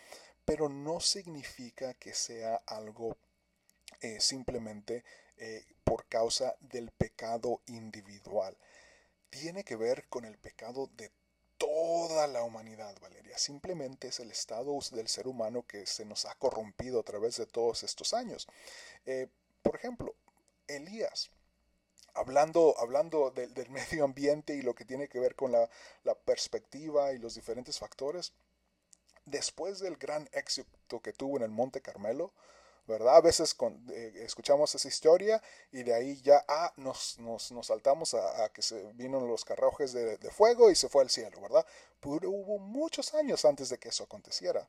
Pero 0.45 0.69
no 0.69 1.00
significa 1.00 1.93
que 1.93 2.13
sea 2.13 2.62
algo 2.65 3.17
eh, 4.02 4.19
simplemente 4.19 5.04
eh, 5.38 5.65
por 5.84 6.06
causa 6.08 6.56
del 6.60 6.91
pecado 6.91 7.62
individual. 7.67 8.58
Tiene 9.30 9.63
que 9.63 9.76
ver 9.76 10.08
con 10.08 10.26
el 10.26 10.38
pecado 10.38 10.89
de 10.97 11.12
toda 11.58 12.28
la 12.28 12.43
humanidad, 12.43 12.95
Valeria. 13.02 13.38
Simplemente 13.38 14.10
es 14.10 14.19
el 14.19 14.32
estado 14.32 14.78
del 14.91 15.08
ser 15.08 15.28
humano 15.28 15.65
que 15.67 15.86
se 15.86 16.06
nos 16.06 16.26
ha 16.26 16.36
corrompido 16.36 17.00
a 17.00 17.04
través 17.04 17.38
de 17.38 17.45
todos 17.45 17.84
estos 17.84 18.13
años. 18.13 18.47
Eh, 19.06 19.28
por 19.63 19.76
ejemplo, 19.76 20.15
Elías, 20.67 21.32
hablando, 22.13 22.76
hablando 22.80 23.32
del 23.32 23.69
medio 23.69 24.06
ambiente 24.06 24.56
y 24.56 24.62
lo 24.62 24.76
que 24.76 24.86
tiene 24.86 25.08
que 25.08 25.19
ver 25.19 25.36
con 25.36 25.52
la, 25.52 25.69
la 26.04 26.15
perspectiva 26.15 27.13
y 27.13 27.17
los 27.17 27.36
diferentes 27.36 27.80
factores, 27.80 28.34
después 29.26 29.80
del 29.80 29.97
gran 29.97 30.30
éxito 30.32 31.00
que 31.02 31.13
tuvo 31.13 31.38
en 31.38 31.43
el 31.43 31.52
Monte 31.52 31.82
Carmelo, 31.82 32.34
¿verdad? 32.88 33.17
A 33.17 33.21
veces 33.21 33.56
eh, 33.91 34.13
escuchamos 34.23 34.73
esa 34.73 34.88
historia 34.88 35.41
y 35.71 35.84
de 35.84 35.93
ahí 35.93 36.21
ya 36.21 36.43
ah, 36.47 36.73
nos, 36.78 37.19
nos, 37.19 37.52
nos 37.52 37.67
saltamos 37.67 38.13
a, 38.13 38.50
que 38.50 38.62
se 38.62 38.82
vino 38.93 39.19
los 39.19 39.43
carruajes 39.43 39.91
de, 39.93 40.17
fuego 40.32 40.71
y 40.71 40.76
se 40.76 40.89
fue 40.89 41.04
al 41.04 41.10
cielo, 41.10 41.41
¿verdad? 41.41 41.65
Pero 42.00 42.32
hubo 42.32 42.60
muchos 42.60 43.13
años 43.13 43.43
antes 43.45 43.69
de 43.69 43.78
que 43.78 43.89
eso 43.89 44.06
aconteciera. 44.06 44.67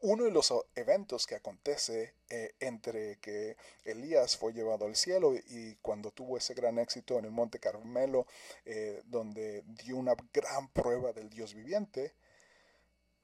Uno 0.00 0.24
de 0.24 0.32
los 0.32 0.52
eventos 0.74 1.26
que 1.26 1.36
acontece 1.36 2.14
eh, 2.28 2.54
entre 2.58 3.18
que 3.20 3.56
Elías 3.84 4.36
fue 4.36 4.52
llevado 4.52 4.86
al 4.86 4.96
cielo 4.96 5.34
y 5.34 5.76
cuando 5.76 6.10
tuvo 6.10 6.38
ese 6.38 6.54
gran 6.54 6.78
éxito 6.78 7.18
en 7.18 7.26
el 7.26 7.30
Monte 7.30 7.60
Carmelo, 7.60 8.26
eh, 8.64 9.00
donde 9.04 9.62
dio 9.84 9.96
una 9.96 10.14
gran 10.32 10.68
prueba 10.70 11.12
del 11.12 11.30
Dios 11.30 11.54
viviente, 11.54 12.14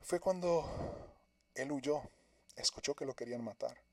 fue 0.01 0.21
cuando 0.21 0.65
él 1.55 1.73
huyó, 1.73 2.03
escuchó 2.55 2.95
que 2.95 3.07
lo 3.07 3.15
querían 3.15 3.43
matar 3.43 3.88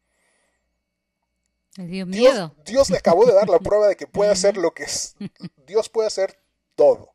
dio 1.84 2.06
miedo. 2.06 2.56
Dios, 2.66 2.90
le 2.90 2.98
acabó 2.98 3.26
de 3.26 3.34
dar 3.34 3.50
la 3.50 3.60
prueba 3.60 3.88
de 3.88 3.96
que 3.96 4.08
puede 4.08 4.32
hacer 4.32 4.58
lo 4.58 4.74
que 4.74 4.84
es. 4.84 5.16
Dios 5.68 5.90
puede 5.90 6.08
hacer 6.08 6.40
todo. 6.76 7.14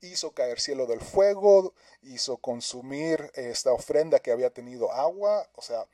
Hizo 0.00 0.32
caer 0.32 0.60
cielo 0.60 0.86
del 0.86 1.00
fuego, 1.00 1.74
hizo 2.02 2.38
consumir 2.38 3.30
esta 3.34 3.72
ofrenda 3.72 4.18
que 4.18 4.32
había 4.32 4.50
tenido 4.50 4.90
agua. 4.92 5.46
O 5.56 5.62
sea, 5.62 5.86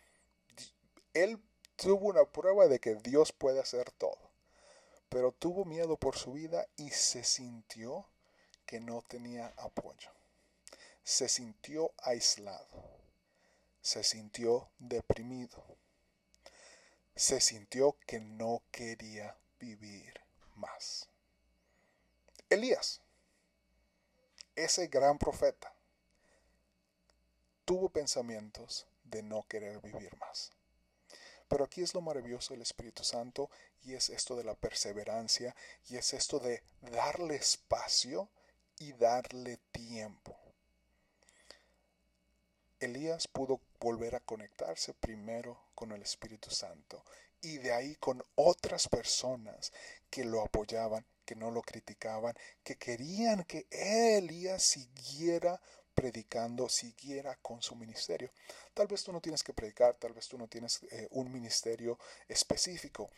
él 1.13 1.41
tuvo 1.75 2.07
una 2.07 2.25
prueba 2.25 2.69
de 2.69 2.79
que 2.79 2.95
Dios 2.95 3.33
puede 3.33 3.61
hacer 3.61 3.91
todo. 3.91 4.19
Pero 5.09 5.33
tuvo 5.33 5.65
miedo 5.65 5.97
por 5.97 6.17
su 6.17 6.35
vida 6.35 6.67
y 6.77 6.91
se 6.91 7.25
sintió 7.25 8.07
que 8.65 8.81
no 8.81 9.03
tenía 9.09 9.53
apoyo. 9.57 10.11
Se 11.03 11.29
sintió 11.29 11.93
aislado. 11.99 12.67
Se 13.81 14.05
sintió 14.05 14.69
deprimido 14.79 15.65
se 17.17 17.41
sintió 17.41 17.97
que 18.07 18.21
no 18.21 18.63
quería 18.71 19.37
vivir 19.59 20.21
más. 20.55 21.09
Elías, 22.51 23.01
ese 24.55 24.87
gran 24.89 25.19
profeta, 25.19 25.73
tuvo 27.65 27.89
pensamientos 27.89 28.87
de 29.05 29.23
no 29.23 29.45
querer 29.49 29.81
vivir 29.81 30.15
más. 30.19 30.53
Pero 31.49 31.65
aquí 31.65 31.83
es 31.83 31.95
lo 31.95 32.03
maravilloso 32.03 32.53
del 32.53 32.63
Espíritu 32.63 33.03
Santo 33.03 33.51
y 33.83 33.95
es 33.95 34.11
esto 34.11 34.37
de 34.37 34.45
la 34.45 34.55
perseverancia 34.55 35.57
y 35.89 35.97
es 35.97 36.13
esto 36.13 36.39
de 36.39 36.63
darle 36.83 37.37
espacio 37.37 38.29
y 38.79 38.93
darle 38.93 39.59
tiempo. 39.73 40.37
Elías 42.79 43.27
pudo 43.27 43.61
volver 43.81 44.17
a 44.17 44.21
conectarse 44.21 44.93
primero 44.93 45.66
con 45.77 45.93
el 45.93 46.03
Espíritu 46.03 46.51
Santo 46.51 47.05
y 47.41 47.59
de 47.59 47.73
ahí 47.73 47.95
con 47.97 48.21
otras 48.35 48.89
personas 48.89 49.73
que 50.11 50.25
lo 50.25 50.43
apoyaban, 50.43 51.07
que 51.25 51.37
no 51.37 51.53
lo 51.53 51.63
criticaban, 51.63 52.35
que 52.65 52.77
querían 52.77 53.45
que 53.45 53.67
Elías 53.71 54.65
siguiera 54.65 55.61
predicando, 55.95 56.69
siguiera 56.69 57.37
con 57.37 57.63
su 57.63 57.77
ministerio. 57.77 58.33
Tal 58.75 58.87
vez 58.87 59.05
tú 59.05 59.13
no 59.13 59.21
tienes 59.21 59.43
que 59.43 59.55
predicar, 59.55 59.95
tal 59.95 60.13
vez 60.13 60.29
tú 60.29 60.37
no 60.37 60.49
tienes 60.49 60.83
eh, 60.91 61.07
un 61.11 61.31
ministerio 61.33 61.99
específico, 62.29 63.11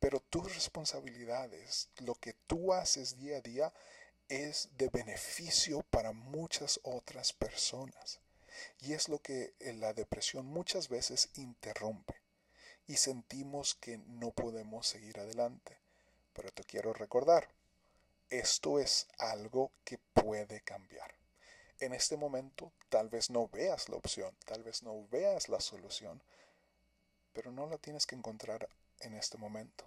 pero 0.00 0.20
tus 0.20 0.54
responsabilidades, 0.54 1.90
lo 1.98 2.14
que 2.14 2.32
tú 2.46 2.72
haces 2.72 3.18
día 3.18 3.38
a 3.38 3.40
día, 3.40 3.72
es 4.28 4.68
de 4.76 4.88
beneficio 4.88 5.82
para 5.90 6.12
muchas 6.12 6.80
otras 6.82 7.32
personas. 7.32 8.20
Y 8.80 8.92
es 8.92 9.08
lo 9.08 9.20
que 9.20 9.54
la 9.60 9.92
depresión 9.92 10.46
muchas 10.46 10.88
veces 10.88 11.30
interrumpe 11.34 12.14
y 12.86 12.96
sentimos 12.96 13.74
que 13.74 13.98
no 13.98 14.30
podemos 14.30 14.86
seguir 14.86 15.20
adelante. 15.20 15.78
Pero 16.32 16.50
te 16.50 16.64
quiero 16.64 16.92
recordar, 16.92 17.48
esto 18.30 18.78
es 18.78 19.06
algo 19.18 19.72
que 19.84 19.98
puede 20.14 20.60
cambiar. 20.62 21.14
En 21.80 21.94
este 21.94 22.16
momento 22.16 22.72
tal 22.88 23.08
vez 23.08 23.30
no 23.30 23.48
veas 23.48 23.88
la 23.88 23.96
opción, 23.96 24.34
tal 24.46 24.64
vez 24.64 24.82
no 24.82 25.06
veas 25.08 25.48
la 25.48 25.60
solución, 25.60 26.22
pero 27.32 27.52
no 27.52 27.66
la 27.66 27.78
tienes 27.78 28.06
que 28.06 28.16
encontrar 28.16 28.68
en 29.00 29.14
este 29.14 29.38
momento. 29.38 29.84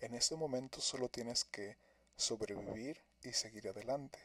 En 0.00 0.14
este 0.14 0.36
momento 0.36 0.80
solo 0.80 1.08
tienes 1.08 1.44
que 1.44 1.76
sobrevivir 2.16 3.02
y 3.22 3.32
seguir 3.32 3.68
adelante. 3.68 4.18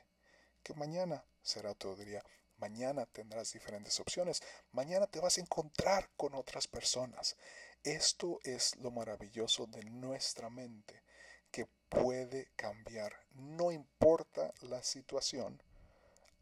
Que 0.61 0.73
mañana 0.75 1.25
será 1.41 1.71
otro 1.71 1.95
día. 1.95 2.23
Mañana 2.63 3.05
tendrás 3.05 3.51
diferentes 3.51 3.99
opciones. 3.99 4.41
Mañana 4.71 5.05
te 5.05 5.19
vas 5.19 5.37
a 5.37 5.41
encontrar 5.41 6.09
con 6.15 6.33
otras 6.33 6.65
personas. 6.65 7.35
Esto 7.83 8.39
es 8.45 8.77
lo 8.77 8.89
maravilloso 8.89 9.65
de 9.65 9.83
nuestra 9.83 10.49
mente, 10.49 11.03
que 11.51 11.67
puede 11.89 12.47
cambiar. 12.55 13.11
No 13.33 13.73
importa 13.73 14.53
la 14.61 14.81
situación, 14.81 15.61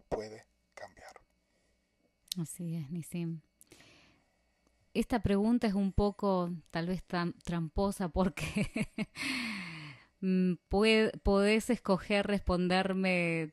puede 0.10 0.46
cambiar. 0.76 1.16
Así 2.40 2.76
es, 2.76 2.92
Nisim. 2.92 3.42
Esta 4.94 5.24
pregunta 5.24 5.66
es 5.66 5.74
un 5.74 5.92
poco 5.92 6.52
tal 6.70 6.86
vez 6.86 7.04
tramposa 7.44 8.10
porque 8.10 8.70
Mm, 10.22 10.54
podés 10.70 11.70
escoger 11.72 12.28
responderme 12.28 13.52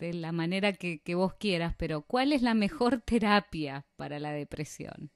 de, 0.00 0.14
la 0.14 0.32
manera 0.32 0.72
que, 0.72 1.14
vos 1.14 1.34
quieras, 1.34 1.74
pero 1.78 2.02
¿cuál 2.02 2.32
es 2.32 2.42
la 2.42 2.54
mejor 2.54 3.00
terapia 3.04 3.86
para 3.96 4.18
la 4.18 4.32
depresión? 4.32 5.10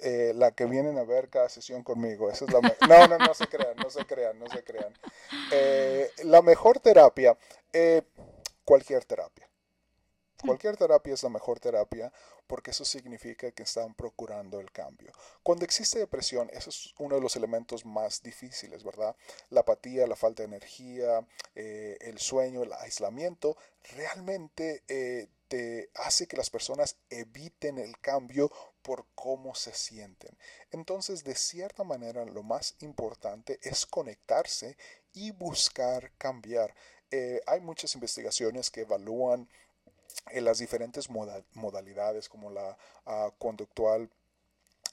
Eh, 0.00 0.32
la 0.34 0.50
que 0.50 0.66
vienen 0.66 0.98
a 0.98 1.04
ver 1.04 1.30
cada 1.30 1.48
sesión 1.48 1.82
conmigo. 1.82 2.30
Esa 2.30 2.44
es 2.44 2.52
la 2.52 2.60
no, 3.08 3.08
no, 3.08 3.18
no 3.18 3.34
se 3.34 3.46
crean, 3.46 3.76
no 3.76 3.90
se 3.90 4.04
crean, 4.04 4.38
no 4.38 4.46
se 4.48 4.62
crean. 4.64 4.92
Eh, 5.52 6.10
la 6.24 6.42
mejor 6.42 6.80
terapia, 6.80 7.38
eh, 7.72 8.02
cualquier 8.64 9.04
terapia. 9.04 9.48
Cualquier 10.44 10.76
terapia 10.76 11.14
es 11.14 11.22
la 11.22 11.28
mejor 11.28 11.60
terapia 11.60 12.12
porque 12.46 12.70
eso 12.70 12.84
significa 12.84 13.50
que 13.52 13.62
están 13.62 13.94
procurando 13.94 14.60
el 14.60 14.70
cambio. 14.70 15.12
Cuando 15.42 15.64
existe 15.64 15.98
depresión, 15.98 16.50
eso 16.52 16.70
es 16.70 16.94
uno 16.98 17.14
de 17.14 17.20
los 17.20 17.36
elementos 17.36 17.84
más 17.84 18.22
difíciles, 18.22 18.84
¿verdad? 18.84 19.16
La 19.50 19.60
apatía, 19.60 20.06
la 20.06 20.16
falta 20.16 20.42
de 20.42 20.48
energía, 20.48 21.26
eh, 21.54 21.96
el 22.00 22.18
sueño, 22.18 22.62
el 22.62 22.72
aislamiento, 22.72 23.56
realmente 23.94 24.82
eh, 24.88 25.28
te 25.48 25.90
hace 25.94 26.26
que 26.26 26.36
las 26.36 26.50
personas 26.50 26.96
eviten 27.10 27.78
el 27.78 27.98
cambio 28.00 28.50
por 28.82 29.06
cómo 29.14 29.54
se 29.54 29.72
sienten. 29.72 30.36
Entonces, 30.70 31.24
de 31.24 31.34
cierta 31.34 31.84
manera, 31.84 32.24
lo 32.24 32.42
más 32.42 32.76
importante 32.80 33.58
es 33.62 33.86
conectarse 33.86 34.76
y 35.12 35.30
buscar 35.30 36.12
cambiar. 36.18 36.74
Eh, 37.10 37.40
hay 37.46 37.60
muchas 37.60 37.94
investigaciones 37.94 38.70
que 38.70 38.82
evalúan 38.82 39.48
en 40.30 40.44
las 40.44 40.58
diferentes 40.58 41.08
modalidades 41.10 42.28
como 42.28 42.50
la 42.50 42.76
ah, 43.06 43.30
conductual 43.38 44.10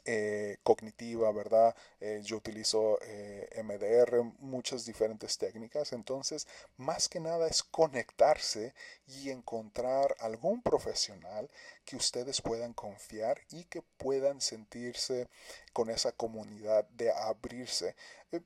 eh, 0.06 0.58
cognitiva, 0.64 1.32
¿verdad? 1.32 1.76
Eh, 2.00 2.22
yo 2.24 2.38
utilizo 2.38 2.98
eh, 3.04 3.48
MDR, 3.64 4.24
muchas 4.40 4.86
diferentes 4.86 5.38
técnicas. 5.38 5.94
Entonces, 5.94 6.48
más 6.78 7.08
que 7.08 7.20
nada 7.20 7.48
es 7.48 7.62
conectarse 7.62 8.74
y 9.06 9.30
encontrar 9.30 10.16
algún 10.20 10.64
profesional 10.64 11.50
que 11.86 11.98
ustedes 11.98 12.42
puedan 12.42 12.74
confiar 12.74 13.42
y 13.52 13.66
que 13.66 13.84
puedan 13.98 14.42
sentirse 14.42 15.28
con 15.74 15.90
esa 15.92 16.12
comunidad 16.12 16.88
de 16.90 17.12
abrirse. 17.12 17.96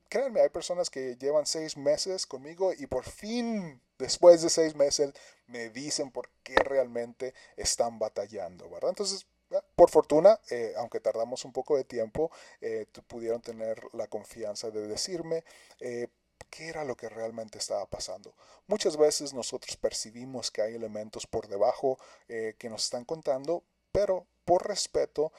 créanme, 0.10 0.42
hay 0.42 0.50
personas 0.50 0.90
que 0.90 1.16
llevan 1.18 1.46
seis 1.46 1.78
meses 1.78 2.26
conmigo 2.26 2.74
y 2.74 2.88
por 2.88 3.06
fin, 3.06 3.82
después 3.98 4.42
de 4.42 4.50
seis 4.50 4.76
meses, 4.76 5.14
me 5.48 5.70
dicen 5.70 6.12
por 6.12 6.30
qué 6.44 6.56
realmente 6.56 7.34
están 7.56 8.00
batallando, 8.00 8.70
¿verdad? 8.70 8.90
Entonces, 8.90 9.26
por 9.76 9.90
fortuna, 9.90 10.40
eh, 10.50 10.74
aunque 10.78 11.00
tardamos 11.00 11.46
un 11.46 11.52
poco 11.52 11.78
de 11.78 11.84
tiempo, 11.84 12.32
eh, 12.62 12.86
pudieron 13.08 13.42
tener 13.42 13.82
la 13.94 14.08
confianza 14.08 14.72
de 14.72 14.88
decirme 14.88 15.44
eh, 15.80 16.08
qué 16.50 16.70
era 16.70 16.84
lo 16.84 16.96
que 16.96 17.10
realmente 17.10 17.58
estaba 17.58 17.86
pasando. 17.86 18.34
Muchas 18.68 18.98
veces 18.98 19.34
nosotros 19.34 19.78
percibimos 19.78 20.52
que 20.52 20.62
hay 20.62 20.76
elementos 20.76 21.28
por 21.28 21.48
debajo 21.48 22.00
que 22.28 22.70
nos 22.70 22.86
están 22.86 23.06
contando, 23.06 23.64
pero 23.92 24.26
por 24.46 24.68
respeto 24.68 25.32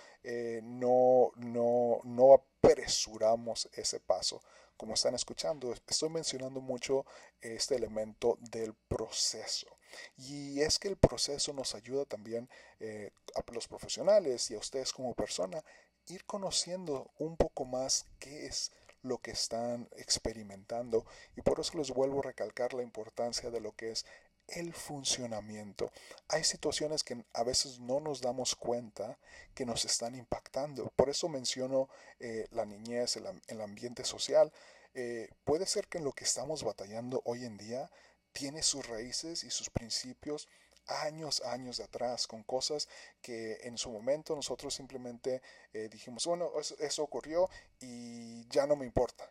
no, 0.63 1.33
no, 1.37 2.01
no 2.05 2.35
apresuramos 2.35 3.69
ese 3.73 4.01
paso. 4.01 4.43
como 4.77 4.95
están 4.95 5.15
escuchando, 5.15 5.73
estoy 5.73 6.11
mencionando 6.11 6.61
mucho 6.61 7.07
este 7.41 7.77
elemento 7.77 8.37
del 8.41 8.75
proceso. 8.75 9.76
Y 10.17 10.61
es 10.61 10.79
que 10.79 10.89
el 10.89 10.97
proceso 10.97 11.53
nos 11.53 11.75
ayuda 11.75 12.05
también 12.05 12.49
eh, 12.81 13.11
a 13.35 13.53
los 13.53 13.69
profesionales 13.69 14.51
y 14.51 14.55
a 14.55 14.59
ustedes 14.59 14.93
como 14.93 15.15
persona 15.15 15.63
ir 16.09 16.25
conociendo 16.25 17.11
un 17.19 17.37
poco 17.37 17.65
más 17.65 18.07
qué 18.19 18.47
es 18.47 18.73
lo 19.03 19.19
que 19.19 19.31
están 19.31 19.89
experimentando 19.97 21.07
y 21.37 21.43
por 21.43 21.61
eso 21.61 21.79
les 21.79 21.91
vuelvo 21.91 22.21
a 22.21 22.25
recalcar 22.25 22.75
la 22.75 22.83
importancia 22.83 23.51
de 23.51 23.61
lo 23.61 23.73
que 23.73 23.93
es 23.93 24.05
el 24.49 24.73
funcionamiento. 24.73 25.91
Hay 26.29 26.45
situaciones 26.45 27.03
que 27.03 27.25
a 27.33 27.43
veces 27.43 27.81
no 27.81 28.01
nos 28.01 28.21
damos 28.21 28.55
cuenta 28.55 29.19
que 29.55 29.67
nos 29.67 29.85
están 29.85 30.15
impactando. 30.15 30.93
Por 30.95 31.09
eso 31.09 31.29
menciono 31.29 31.89
eh, 32.21 32.47
la 32.53 32.65
niñez, 32.65 33.17
el, 33.17 33.61
ambiente 33.61 34.05
social. 34.05 34.53
Eh, 34.95 35.29
puede 35.45 35.67
ser 35.67 35.89
que 35.89 35.99
en 35.99 36.05
lo 36.05 36.13
que 36.13 36.25
estamos 36.25 36.63
batallando 36.63 37.23
hoy 37.25 37.45
en 37.45 37.57
día 37.57 37.91
tiene 38.37 38.63
sus 38.63 38.87
raíces 38.87 39.45
y 39.45 39.51
sus 39.51 39.71
principios 39.71 40.47
años, 40.87 41.41
años 41.41 41.79
de 41.79 41.85
atrás, 41.85 42.27
con 42.27 42.43
cosas 42.43 42.87
que 43.23 43.59
en 43.63 43.79
su 43.79 43.91
momento 43.91 44.37
nosotros 44.37 44.75
simplemente 44.75 45.41
eh, 45.73 45.89
dijimos, 45.91 46.27
bueno, 46.27 46.51
eso, 46.79 47.03
ocurrió 47.03 47.49
y 47.81 48.47
ya 48.49 48.67
no 48.67 48.77
me 48.77 48.85
importa 48.85 49.29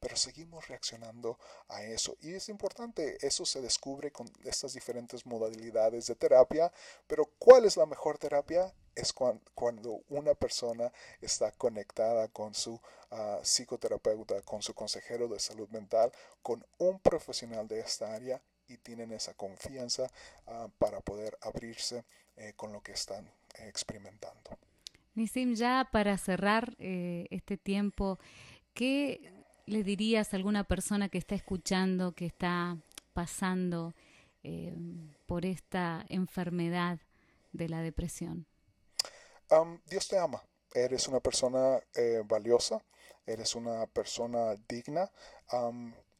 pero 0.00 0.16
seguimos 0.16 0.66
reaccionando 0.68 1.38
a 1.68 1.82
eso. 1.82 2.16
Y 2.20 2.34
es 2.34 2.48
importante, 2.48 3.18
eso 3.24 3.44
se 3.44 3.60
descubre 3.60 4.10
con 4.10 4.30
estas 4.44 4.72
diferentes 4.72 5.26
modalidades 5.26 6.06
de 6.06 6.14
terapia, 6.14 6.72
pero 7.06 7.26
¿cuál 7.38 7.66
es 7.66 7.76
la 7.76 7.86
mejor 7.86 8.18
terapia? 8.18 8.72
Es 8.94 9.12
cuando 9.12 10.02
una 10.08 10.34
persona 10.34 10.92
está 11.20 11.52
conectada 11.52 12.28
con 12.28 12.54
su 12.54 12.80
ah, 13.10 13.38
psicoterapeuta, 13.42 14.42
con 14.42 14.62
su 14.62 14.74
consejero 14.74 15.28
de 15.28 15.38
salud 15.38 15.68
mental, 15.68 16.12
con 16.42 16.64
un 16.78 16.98
profesional 16.98 17.68
de 17.68 17.80
esta 17.80 18.12
área 18.12 18.42
y 18.66 18.78
tienen 18.78 19.12
esa 19.12 19.34
confianza 19.34 20.10
ah, 20.46 20.68
para 20.78 21.00
poder 21.00 21.38
abrirse 21.42 22.04
eh, 22.36 22.52
con 22.56 22.72
lo 22.72 22.82
que 22.82 22.92
están 22.92 23.26
eh, 23.26 23.68
experimentando. 23.68 24.58
Nisim, 25.14 25.54
ya 25.54 25.88
para 25.90 26.16
cerrar 26.16 26.74
eh, 26.78 27.26
este 27.30 27.56
tiempo, 27.56 28.18
¿qué 28.72 29.39
le 29.70 29.84
dirías 29.84 30.32
a 30.32 30.36
alguna 30.36 30.64
persona 30.64 31.08
que 31.08 31.18
está 31.18 31.34
escuchando, 31.34 32.12
que 32.12 32.26
está 32.26 32.76
pasando 33.12 33.94
por 35.26 35.46
esta 35.46 36.04
enfermedad 36.08 36.98
de 37.52 37.68
la 37.68 37.80
depresión? 37.80 38.46
Dios 39.86 40.08
te 40.08 40.18
ama. 40.18 40.42
Eres 40.74 41.08
una 41.08 41.20
persona 41.20 41.80
valiosa, 42.26 42.82
eres 43.26 43.54
una 43.54 43.86
persona 43.86 44.56
digna 44.68 45.10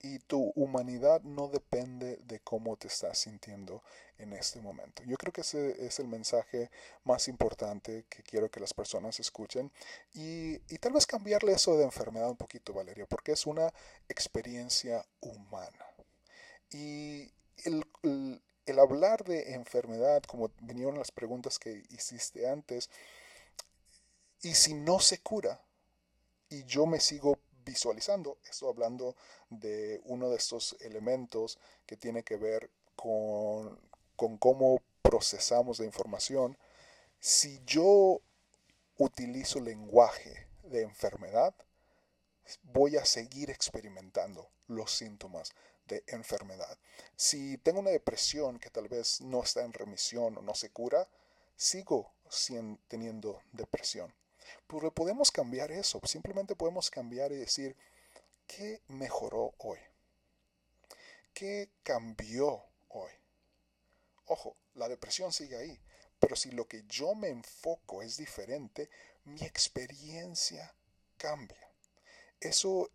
y 0.02 0.18
tu 0.20 0.52
humanidad 0.56 1.20
no 1.22 1.48
depende 1.48 2.16
de 2.24 2.40
cómo 2.40 2.76
te 2.76 2.88
estás 2.88 3.18
sintiendo 3.18 3.82
en 4.18 4.32
este 4.32 4.60
momento. 4.60 5.02
Yo 5.04 5.16
creo 5.16 5.32
que 5.32 5.42
ese 5.42 5.86
es 5.86 5.98
el 5.98 6.08
mensaje 6.08 6.70
más 7.04 7.28
importante 7.28 8.06
que 8.08 8.22
quiero 8.22 8.50
que 8.50 8.60
las 8.60 8.72
personas 8.72 9.20
escuchen 9.20 9.70
y, 10.14 10.58
tal 10.78 10.92
vez 10.92 11.06
cambiarle 11.06 11.52
eso 11.52 11.76
de 11.76 11.84
enfermedad 11.84 12.30
un 12.30 12.36
poquito, 12.36 12.72
Valeria, 12.72 13.06
porque 13.06 13.32
es 13.32 13.46
una 13.46 13.72
experiencia 14.08 15.04
humana. 15.20 15.86
Y 16.70 17.30
el, 17.64 17.84
el 18.66 18.78
hablar 18.78 19.24
de 19.24 19.54
enfermedad, 19.54 20.22
como 20.22 20.50
vinieron 20.62 20.96
las 20.96 21.10
preguntas 21.10 21.58
que 21.58 21.82
hiciste 21.90 22.48
antes, 22.48 22.88
y 24.42 24.54
si 24.54 24.72
no 24.72 25.00
se 25.00 25.18
cura, 25.18 25.60
y 26.48 26.64
yo 26.64 26.86
me 26.86 27.00
sigo 27.00 27.38
visualizando. 27.70 28.38
Estoy 28.50 28.68
hablando 28.68 29.14
de 29.48 30.00
uno 30.04 30.28
de 30.28 30.36
estos 30.36 30.76
elementos 30.80 31.58
que 31.86 31.96
tiene 31.96 32.24
que 32.24 32.36
ver 32.36 32.68
con, 32.96 33.78
con 34.16 34.38
cómo 34.38 34.80
procesamos 35.02 35.78
la 35.78 35.86
información. 35.86 36.58
Si 37.20 37.60
yo 37.64 38.20
utilizo 38.98 39.60
lenguaje 39.60 40.48
de 40.64 40.82
enfermedad, 40.82 41.54
voy 42.62 42.96
a 42.96 43.04
seguir 43.04 43.50
experimentando 43.50 44.48
los 44.66 44.90
síntomas 44.90 45.52
de 45.86 46.02
enfermedad. 46.08 46.76
Si 47.14 47.56
tengo 47.58 47.78
una 47.78 47.90
depresión 47.90 48.58
que 48.58 48.70
tal 48.70 48.88
vez 48.88 49.20
no 49.20 49.42
está 49.42 49.62
en 49.62 49.72
remisión 49.72 50.38
o 50.38 50.42
no 50.42 50.54
se 50.54 50.70
cura, 50.70 51.08
sigo 51.54 52.12
teniendo 52.88 53.40
depresión. 53.52 54.12
Pero 54.66 54.92
podemos 54.92 55.30
cambiar 55.30 55.70
eso, 55.70 56.00
simplemente 56.04 56.56
podemos 56.56 56.90
cambiar 56.90 57.32
y 57.32 57.36
decir, 57.36 57.76
¿qué 58.46 58.82
mejoró 58.88 59.54
hoy? 59.58 59.78
¿Qué 61.32 61.70
cambió 61.82 62.64
hoy? 62.88 63.12
Ojo, 64.26 64.56
la 64.74 64.88
depresión 64.88 65.32
sigue 65.32 65.56
ahí, 65.56 65.80
pero 66.18 66.36
si 66.36 66.50
lo 66.50 66.68
que 66.68 66.84
yo 66.86 67.14
me 67.14 67.28
enfoco 67.28 68.02
es 68.02 68.16
diferente, 68.16 68.90
mi 69.24 69.42
experiencia 69.42 70.74
cambia. 71.16 71.70
Eso 72.40 72.90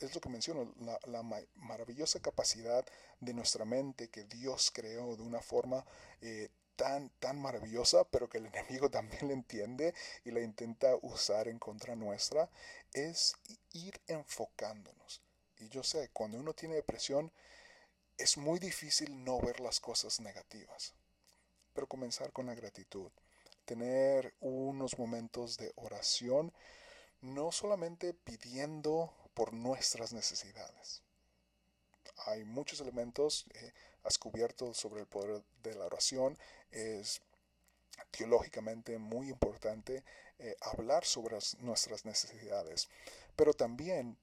es 0.00 0.14
lo 0.14 0.20
que 0.20 0.30
menciono, 0.30 0.74
la, 1.06 1.22
maravillosa 1.56 2.20
capacidad 2.20 2.86
de 3.20 3.34
nuestra 3.34 3.66
mente 3.66 4.08
que 4.08 4.24
Dios 4.24 4.70
creó 4.72 5.14
de 5.14 5.22
una 5.22 5.42
forma 5.42 5.84
eh, 6.22 6.48
tan, 6.78 7.10
tan 7.18 7.42
maravillosa, 7.42 8.04
pero 8.04 8.28
que 8.28 8.38
el 8.38 8.46
enemigo 8.46 8.88
también 8.98 9.26
la 9.26 9.34
entiende 9.34 9.94
y 10.24 10.30
la 10.30 10.40
intenta 10.40 10.94
usar 11.02 11.48
en 11.48 11.58
contra 11.58 11.96
nuestra, 11.96 12.48
es 12.94 13.34
ir 13.72 14.00
enfocándonos. 14.06 15.20
Y 15.58 15.68
yo 15.68 15.82
sé, 15.82 16.08
cuando 16.12 16.38
uno 16.38 16.54
tiene 16.54 16.76
depresión, 16.76 17.32
es 18.16 18.38
muy 18.38 18.60
difícil 18.60 19.24
no 19.24 19.40
ver 19.40 19.58
las 19.60 19.80
cosas 19.80 20.20
negativas, 20.20 20.94
pero 21.74 21.88
comenzar 21.88 22.32
con 22.32 22.46
la 22.46 22.54
gratitud, 22.54 23.10
tener 23.64 24.34
unos 24.40 24.98
momentos 24.98 25.56
de 25.56 25.72
oración, 25.74 26.52
no 27.20 27.50
solamente 27.50 28.14
pidiendo 28.14 29.12
por 29.34 29.52
nuestras 29.52 30.12
necesidades. 30.12 31.02
Hay 32.26 32.44
muchos 32.44 32.80
elementos, 32.80 33.46
eh, 33.54 33.72
has 34.08 34.18
cubierto 34.18 34.74
sobre 34.74 35.02
el 35.02 35.06
poder 35.06 35.42
de 35.62 35.74
la 35.74 35.86
oración, 35.86 36.36
es 36.70 37.20
teológicamente 38.10 38.98
muy 38.98 39.28
importante 39.28 40.02
eh, 40.38 40.56
hablar 40.62 41.04
sobre 41.04 41.38
nuestras 41.60 42.04
necesidades, 42.04 42.88
pero 43.36 43.52
también 43.52 44.16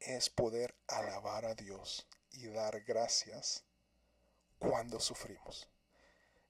es 0.00 0.30
poder 0.30 0.74
alabar 0.86 1.44
a 1.46 1.54
Dios 1.54 2.06
y 2.32 2.46
dar 2.48 2.80
gracias 2.82 3.64
cuando 4.58 5.00
sufrimos. 5.00 5.68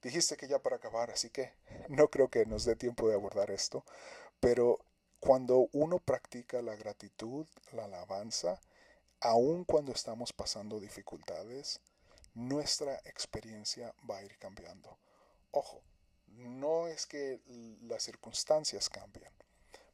Dijiste 0.02 0.36
que 0.36 0.48
ya 0.48 0.58
para 0.58 0.76
acabar, 0.76 1.10
así 1.10 1.30
que 1.30 1.52
no 1.88 2.08
creo 2.08 2.28
que 2.28 2.46
nos 2.46 2.64
dé 2.64 2.74
tiempo 2.74 3.08
de 3.08 3.14
abordar 3.14 3.50
esto, 3.50 3.84
pero 4.40 4.78
cuando 5.20 5.68
uno 5.72 5.98
practica 5.98 6.62
la 6.62 6.74
gratitud, 6.74 7.46
la 7.72 7.84
alabanza, 7.84 8.58
aun 9.20 9.64
cuando 9.64 9.92
estamos 9.92 10.32
pasando 10.32 10.80
dificultades, 10.80 11.80
nuestra 12.34 12.96
experiencia 13.04 13.94
va 14.08 14.18
a 14.18 14.24
ir 14.24 14.36
cambiando. 14.38 14.98
Ojo, 15.50 15.82
no 16.28 16.86
es 16.86 17.06
que 17.06 17.40
las 17.82 18.02
circunstancias 18.02 18.88
cambian, 18.88 19.32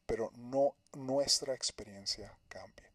pero 0.07 0.31
no 0.37 0.75
nuestra 0.92 1.55
experiencia 1.55 2.38
cambia. 2.49 2.90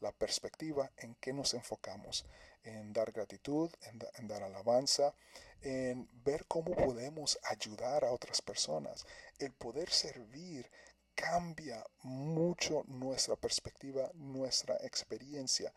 La 0.00 0.12
perspectiva 0.12 0.90
en 0.98 1.14
que 1.16 1.32
nos 1.32 1.54
enfocamos, 1.54 2.26
en 2.64 2.92
dar 2.92 3.12
gratitud, 3.12 3.70
en, 3.82 4.28
dar 4.28 4.42
alabanza, 4.42 5.14
en 5.62 6.08
ver 6.24 6.46
cómo 6.46 6.74
podemos 6.74 7.38
ayudar 7.44 8.04
a 8.04 8.12
otras 8.12 8.42
personas, 8.42 9.06
el 9.38 9.52
poder 9.52 9.90
servir 9.90 10.70
cambia 11.14 11.82
mucho 12.02 12.84
nuestra 12.88 13.36
perspectiva, 13.36 14.10
nuestra 14.14 14.76
experiencia. 14.82 15.72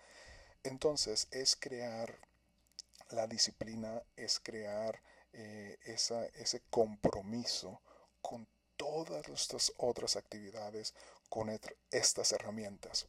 Entonces 0.63 1.27
es 1.31 1.55
crear 1.55 2.28
la 3.09 3.27
disciplina 3.27 4.01
es 4.15 4.39
crear 4.39 5.01
eh, 5.33 5.77
ese 5.83 6.61
compromiso 6.69 7.81
con 8.21 8.47
todas 8.77 9.27
estas 9.27 9.73
otras 9.77 10.15
actividades, 10.15 10.93
con 11.29 11.49
estas 11.91 12.31
herramientas. 12.31 13.07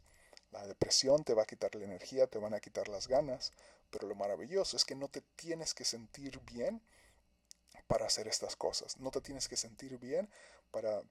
La 0.51 0.67
depresión 0.67 1.23
te 1.23 1.35
va 1.35 1.43
a 1.43 1.47
quitar 1.47 1.75
la 1.75 1.85
energía, 1.85 2.27
te 2.27 2.39
van 2.39 2.55
a 2.55 2.61
quitar 2.61 2.89
las 2.89 3.07
ganas, 3.07 3.53
pero 3.91 4.09
lo 4.09 4.15
maravilloso 4.15 4.77
es 4.77 4.85
que 4.85 4.97
no 4.97 5.09
te 5.09 5.23
tienes 5.37 5.75
que 5.75 5.85
sentir 5.85 6.41
bien 6.41 6.83
para 7.87 8.07
hacer 8.07 8.27
estas 8.29 8.57
cosas. 8.57 8.99
No 8.99 9.11
te 9.11 9.21
tienes 9.21 9.49
que 9.49 9.57
sentir 9.57 9.99
bien 9.99 10.29
para 10.71 11.03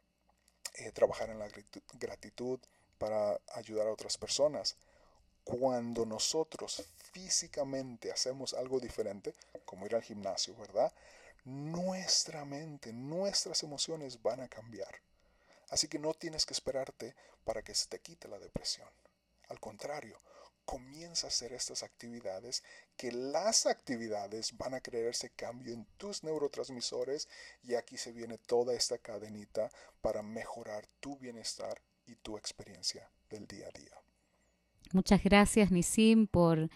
eh, 0.76 0.92
trabajar 0.92 1.30
en 1.30 1.40
la 1.40 1.48
gratitud, 1.94 2.60
para 2.98 3.40
ayudar 3.54 3.88
a 3.88 3.94
otras 3.94 4.18
personas 4.18 4.76
cuando 5.50 6.06
nosotros 6.06 6.84
físicamente 7.12 8.12
hacemos 8.12 8.54
algo 8.54 8.80
diferente, 8.80 9.34
como 9.66 9.88
ir 9.88 9.96
al 9.96 10.04
gimnasio, 10.04 10.56
¿verdad? 10.56 10.94
Nuestra 11.44 12.46
mente, 12.46 12.94
nuestras 12.94 13.64
emociones 13.64 14.22
van 14.22 14.42
a 14.42 14.48
cambiar. 14.48 15.02
Así 15.70 15.88
que 15.88 15.98
no 15.98 16.14
tienes 16.14 16.46
que 16.46 16.54
esperarte 16.54 17.16
para 17.46 17.64
que 17.64 17.74
se 17.74 17.88
te 17.88 18.00
quite 18.00 18.28
la 18.28 18.38
depresión. 18.38 18.88
Al 19.48 19.60
contrario, 19.60 20.20
comienza 20.66 21.26
a 21.26 21.30
hacer 21.30 21.52
estas 21.54 21.82
actividades, 21.82 22.64
que 22.96 23.12
las 23.12 23.66
actividades 23.66 24.56
van 24.56 24.76
a 24.76 24.82
crear 24.82 25.08
ese 25.08 25.32
cambio 25.32 25.74
en 25.74 25.86
tus 25.98 26.24
neurotransmisores 26.24 27.28
y 27.64 27.74
aquí 27.74 27.98
se 27.98 28.12
viene 28.12 28.38
toda 28.38 28.76
esta 28.76 29.00
cadenita 29.00 29.72
para 30.02 30.22
mejorar 30.22 30.88
tu 31.00 31.18
bienestar 31.18 31.82
y 32.06 32.18
tu 32.18 32.38
experiencia 32.38 33.10
del 33.32 33.48
día 33.48 33.68
a 33.68 33.80
día. 33.80 33.99
Muchas 34.92 35.24
gracias, 35.24 35.72
Nisim, 35.72 36.26
por 36.26 36.70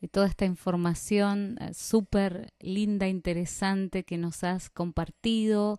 eh, 0.00 0.08
toda 0.08 0.26
esta 0.26 0.44
información 0.44 1.58
eh, 1.60 1.72
súper 1.74 2.52
linda, 2.60 3.06
interesante 3.08 4.04
que 4.04 4.18
nos 4.18 4.42
has 4.42 4.68
compartido. 4.68 5.78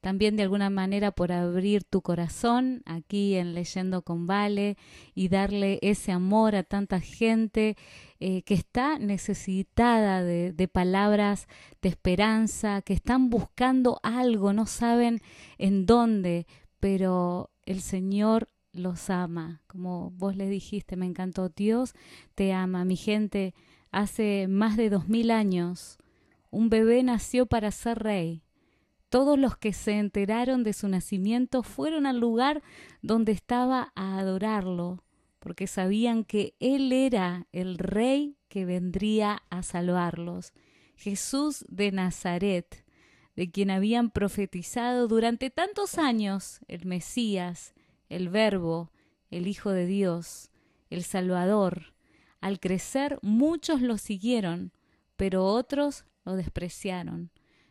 También 0.00 0.36
de 0.36 0.42
alguna 0.42 0.68
manera 0.68 1.12
por 1.12 1.32
abrir 1.32 1.82
tu 1.82 2.02
corazón 2.02 2.82
aquí 2.84 3.36
en 3.36 3.54
Leyendo 3.54 4.02
con 4.02 4.26
Vale 4.26 4.76
y 5.14 5.28
darle 5.28 5.78
ese 5.82 6.12
amor 6.12 6.54
a 6.54 6.62
tanta 6.62 7.00
gente 7.00 7.76
eh, 8.20 8.42
que 8.42 8.54
está 8.54 8.98
necesitada 8.98 10.22
de, 10.22 10.52
de 10.52 10.68
palabras 10.68 11.48
de 11.80 11.88
esperanza, 11.88 12.82
que 12.82 12.92
están 12.92 13.30
buscando 13.30 13.98
algo, 14.02 14.52
no 14.52 14.66
saben 14.66 15.20
en 15.56 15.86
dónde, 15.86 16.46
pero 16.80 17.50
el 17.64 17.80
Señor 17.80 18.50
los 18.74 19.08
ama. 19.10 19.62
Como 19.66 20.10
vos 20.10 20.36
le 20.36 20.48
dijiste, 20.48 20.96
me 20.96 21.06
encantó, 21.06 21.48
Dios 21.48 21.94
te 22.34 22.52
ama. 22.52 22.84
Mi 22.84 22.96
gente, 22.96 23.54
hace 23.90 24.46
más 24.48 24.76
de 24.76 24.90
dos 24.90 25.08
mil 25.08 25.30
años, 25.30 25.98
un 26.50 26.68
bebé 26.68 27.02
nació 27.02 27.46
para 27.46 27.70
ser 27.70 28.00
rey. 28.00 28.42
Todos 29.08 29.38
los 29.38 29.56
que 29.56 29.72
se 29.72 29.98
enteraron 29.98 30.64
de 30.64 30.72
su 30.72 30.88
nacimiento 30.88 31.62
fueron 31.62 32.04
al 32.06 32.18
lugar 32.18 32.62
donde 33.00 33.32
estaba 33.32 33.92
a 33.94 34.18
adorarlo, 34.18 35.04
porque 35.38 35.66
sabían 35.66 36.24
que 36.24 36.54
Él 36.58 36.92
era 36.92 37.46
el 37.52 37.78
rey 37.78 38.36
que 38.48 38.64
vendría 38.64 39.42
a 39.50 39.62
salvarlos. 39.62 40.52
Jesús 40.96 41.64
de 41.68 41.92
Nazaret, 41.92 42.84
de 43.36 43.50
quien 43.50 43.70
habían 43.70 44.10
profetizado 44.10 45.08
durante 45.08 45.50
tantos 45.50 45.98
años 45.98 46.60
el 46.68 46.86
Mesías, 46.86 47.73
el 48.08 48.28
Verbo, 48.28 48.90
el 49.30 49.46
Hijo 49.46 49.70
de 49.70 49.86
Dios, 49.86 50.50
el 50.90 51.02
Salvador. 51.02 51.94
Al 52.40 52.60
crecer 52.60 53.18
muchos 53.22 53.80
lo 53.80 53.98
siguieron, 53.98 54.72
pero 55.16 55.46
otros 55.46 56.04
lo 56.24 56.36
despreciaron. 56.36 57.30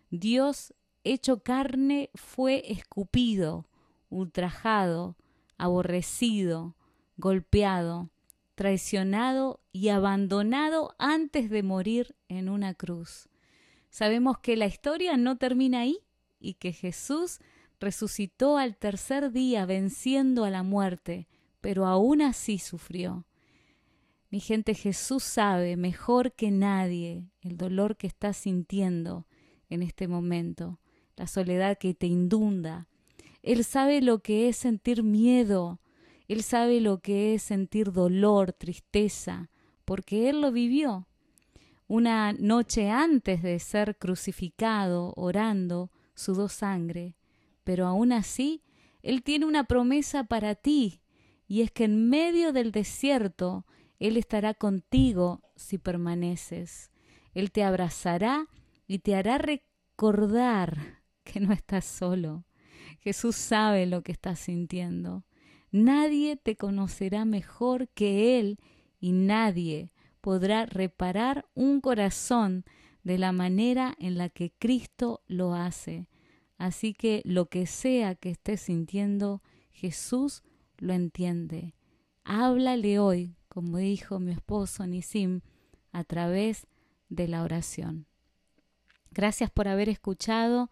Dios 0.09 0.73
hecho 1.03 1.43
carne 1.43 2.09
fue 2.15 2.71
escupido, 2.71 3.67
ultrajado, 4.09 5.17
aborrecido, 5.57 6.75
golpeado, 7.17 8.09
traicionado 8.55 9.59
y 9.71 9.89
abandonado 9.89 10.95
antes 10.99 11.49
de 11.49 11.63
morir 11.63 12.15
en 12.27 12.49
una 12.49 12.73
cruz. 12.73 13.29
Sabemos 13.89 14.39
que 14.39 14.57
la 14.57 14.65
historia 14.65 15.17
no 15.17 15.37
termina 15.37 15.81
ahí 15.81 15.99
y 16.39 16.55
que 16.55 16.73
Jesús 16.73 17.39
resucitó 17.83 18.57
al 18.57 18.77
tercer 18.77 19.31
día 19.31 19.65
venciendo 19.65 20.45
a 20.45 20.49
la 20.49 20.63
muerte, 20.63 21.27
pero 21.61 21.85
aún 21.85 22.21
así 22.21 22.57
sufrió. 22.57 23.25
Mi 24.29 24.39
gente, 24.39 24.73
Jesús 24.73 25.23
sabe 25.23 25.75
mejor 25.75 26.33
que 26.33 26.49
nadie 26.49 27.29
el 27.41 27.57
dolor 27.57 27.97
que 27.97 28.07
estás 28.07 28.37
sintiendo 28.37 29.27
en 29.69 29.83
este 29.83 30.07
momento, 30.07 30.79
la 31.17 31.27
soledad 31.27 31.77
que 31.77 31.93
te 31.93 32.07
indunda. 32.07 32.87
Él 33.43 33.63
sabe 33.63 34.01
lo 34.01 34.19
que 34.19 34.47
es 34.47 34.57
sentir 34.57 35.03
miedo, 35.03 35.79
Él 36.27 36.41
sabe 36.41 36.79
lo 36.79 37.01
que 37.01 37.35
es 37.35 37.43
sentir 37.43 37.91
dolor, 37.91 38.53
tristeza, 38.53 39.49
porque 39.85 40.29
Él 40.29 40.41
lo 40.41 40.51
vivió. 40.51 41.07
Una 41.87 42.31
noche 42.33 42.89
antes 42.89 43.43
de 43.43 43.59
ser 43.59 43.97
crucificado, 43.97 45.13
orando, 45.17 45.91
sudó 46.15 46.47
sangre 46.47 47.15
pero 47.63 47.87
aún 47.87 48.11
así, 48.11 48.63
Él 49.01 49.23
tiene 49.23 49.45
una 49.45 49.65
promesa 49.65 50.23
para 50.23 50.55
ti, 50.55 51.01
y 51.47 51.61
es 51.61 51.71
que 51.71 51.85
en 51.85 52.09
medio 52.09 52.53
del 52.53 52.71
desierto 52.71 53.65
Él 53.99 54.17
estará 54.17 54.53
contigo 54.53 55.41
si 55.55 55.77
permaneces. 55.77 56.91
Él 57.33 57.51
te 57.51 57.63
abrazará 57.63 58.47
y 58.87 58.99
te 58.99 59.15
hará 59.15 59.37
recordar 59.37 61.03
que 61.23 61.39
no 61.39 61.53
estás 61.53 61.85
solo. 61.85 62.45
Jesús 62.99 63.35
sabe 63.35 63.85
lo 63.85 64.01
que 64.01 64.11
estás 64.11 64.39
sintiendo. 64.39 65.25
Nadie 65.71 66.35
te 66.35 66.55
conocerá 66.55 67.25
mejor 67.25 67.89
que 67.89 68.39
Él 68.39 68.59
y 68.99 69.11
nadie 69.11 69.91
podrá 70.21 70.65
reparar 70.65 71.49
un 71.53 71.81
corazón 71.81 72.63
de 73.03 73.17
la 73.17 73.31
manera 73.31 73.95
en 73.99 74.17
la 74.17 74.29
que 74.29 74.53
Cristo 74.57 75.21
lo 75.27 75.53
hace. 75.53 76.07
Así 76.57 76.93
que 76.93 77.21
lo 77.25 77.47
que 77.47 77.65
sea 77.65 78.15
que 78.15 78.29
estés 78.29 78.61
sintiendo, 78.61 79.41
Jesús 79.71 80.43
lo 80.77 80.93
entiende. 80.93 81.75
Háblale 82.23 82.99
hoy, 82.99 83.35
como 83.49 83.77
dijo 83.77 84.19
mi 84.19 84.31
esposo 84.31 84.85
Nisim, 84.87 85.41
a 85.91 86.03
través 86.03 86.67
de 87.09 87.27
la 87.27 87.43
oración. 87.43 88.07
Gracias 89.11 89.51
por 89.51 89.67
haber 89.67 89.89
escuchado 89.89 90.69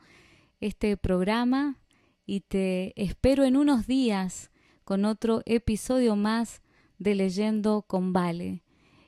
este 0.60 0.98
programa 0.98 1.80
y 2.26 2.42
te 2.42 2.94
espero 3.02 3.44
en 3.44 3.56
unos 3.58 3.88
días 3.88 4.52
con 4.84 5.06
otro 5.06 5.42
episodio 5.46 6.16
más 6.16 6.62
de 6.98 7.16
Leyendo 7.16 7.84
con 7.84 8.14
Vale. 8.14 8.64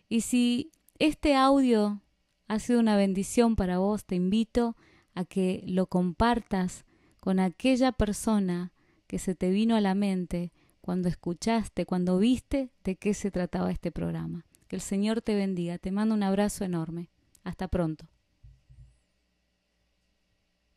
Y 0.10 0.22
si 0.22 0.72
este 1.00 1.36
audio 1.36 2.02
ha 2.48 2.60
sido 2.60 2.80
una 2.80 2.96
bendición 2.96 3.56
para 3.56 3.80
vos, 3.80 4.06
te 4.06 4.16
invito 4.16 4.76
a 5.14 5.26
que 5.26 5.64
lo 5.66 5.88
compartas 5.88 6.86
con 7.20 7.40
aquella 7.40 7.92
persona 7.92 8.74
que 9.08 9.20
se 9.20 9.36
te 9.36 9.50
vino 9.50 9.76
a 9.76 9.82
la 9.82 9.96
mente 9.96 10.52
cuando 10.82 11.08
escuchaste, 11.08 11.86
cuando 11.86 12.18
viste 12.18 12.72
de 12.84 12.96
qué 12.96 13.14
se 13.14 13.32
trataba 13.32 13.72
este 13.72 13.92
programa. 13.92 14.46
Que 14.68 14.76
el 14.76 14.82
Señor 14.82 15.22
te 15.22 15.36
bendiga. 15.36 15.78
Te 15.78 15.92
mando 15.92 16.16
un 16.16 16.24
abrazo 16.24 16.66
enorme. 16.66 17.10
Hasta 17.44 17.68
pronto. 17.68 18.08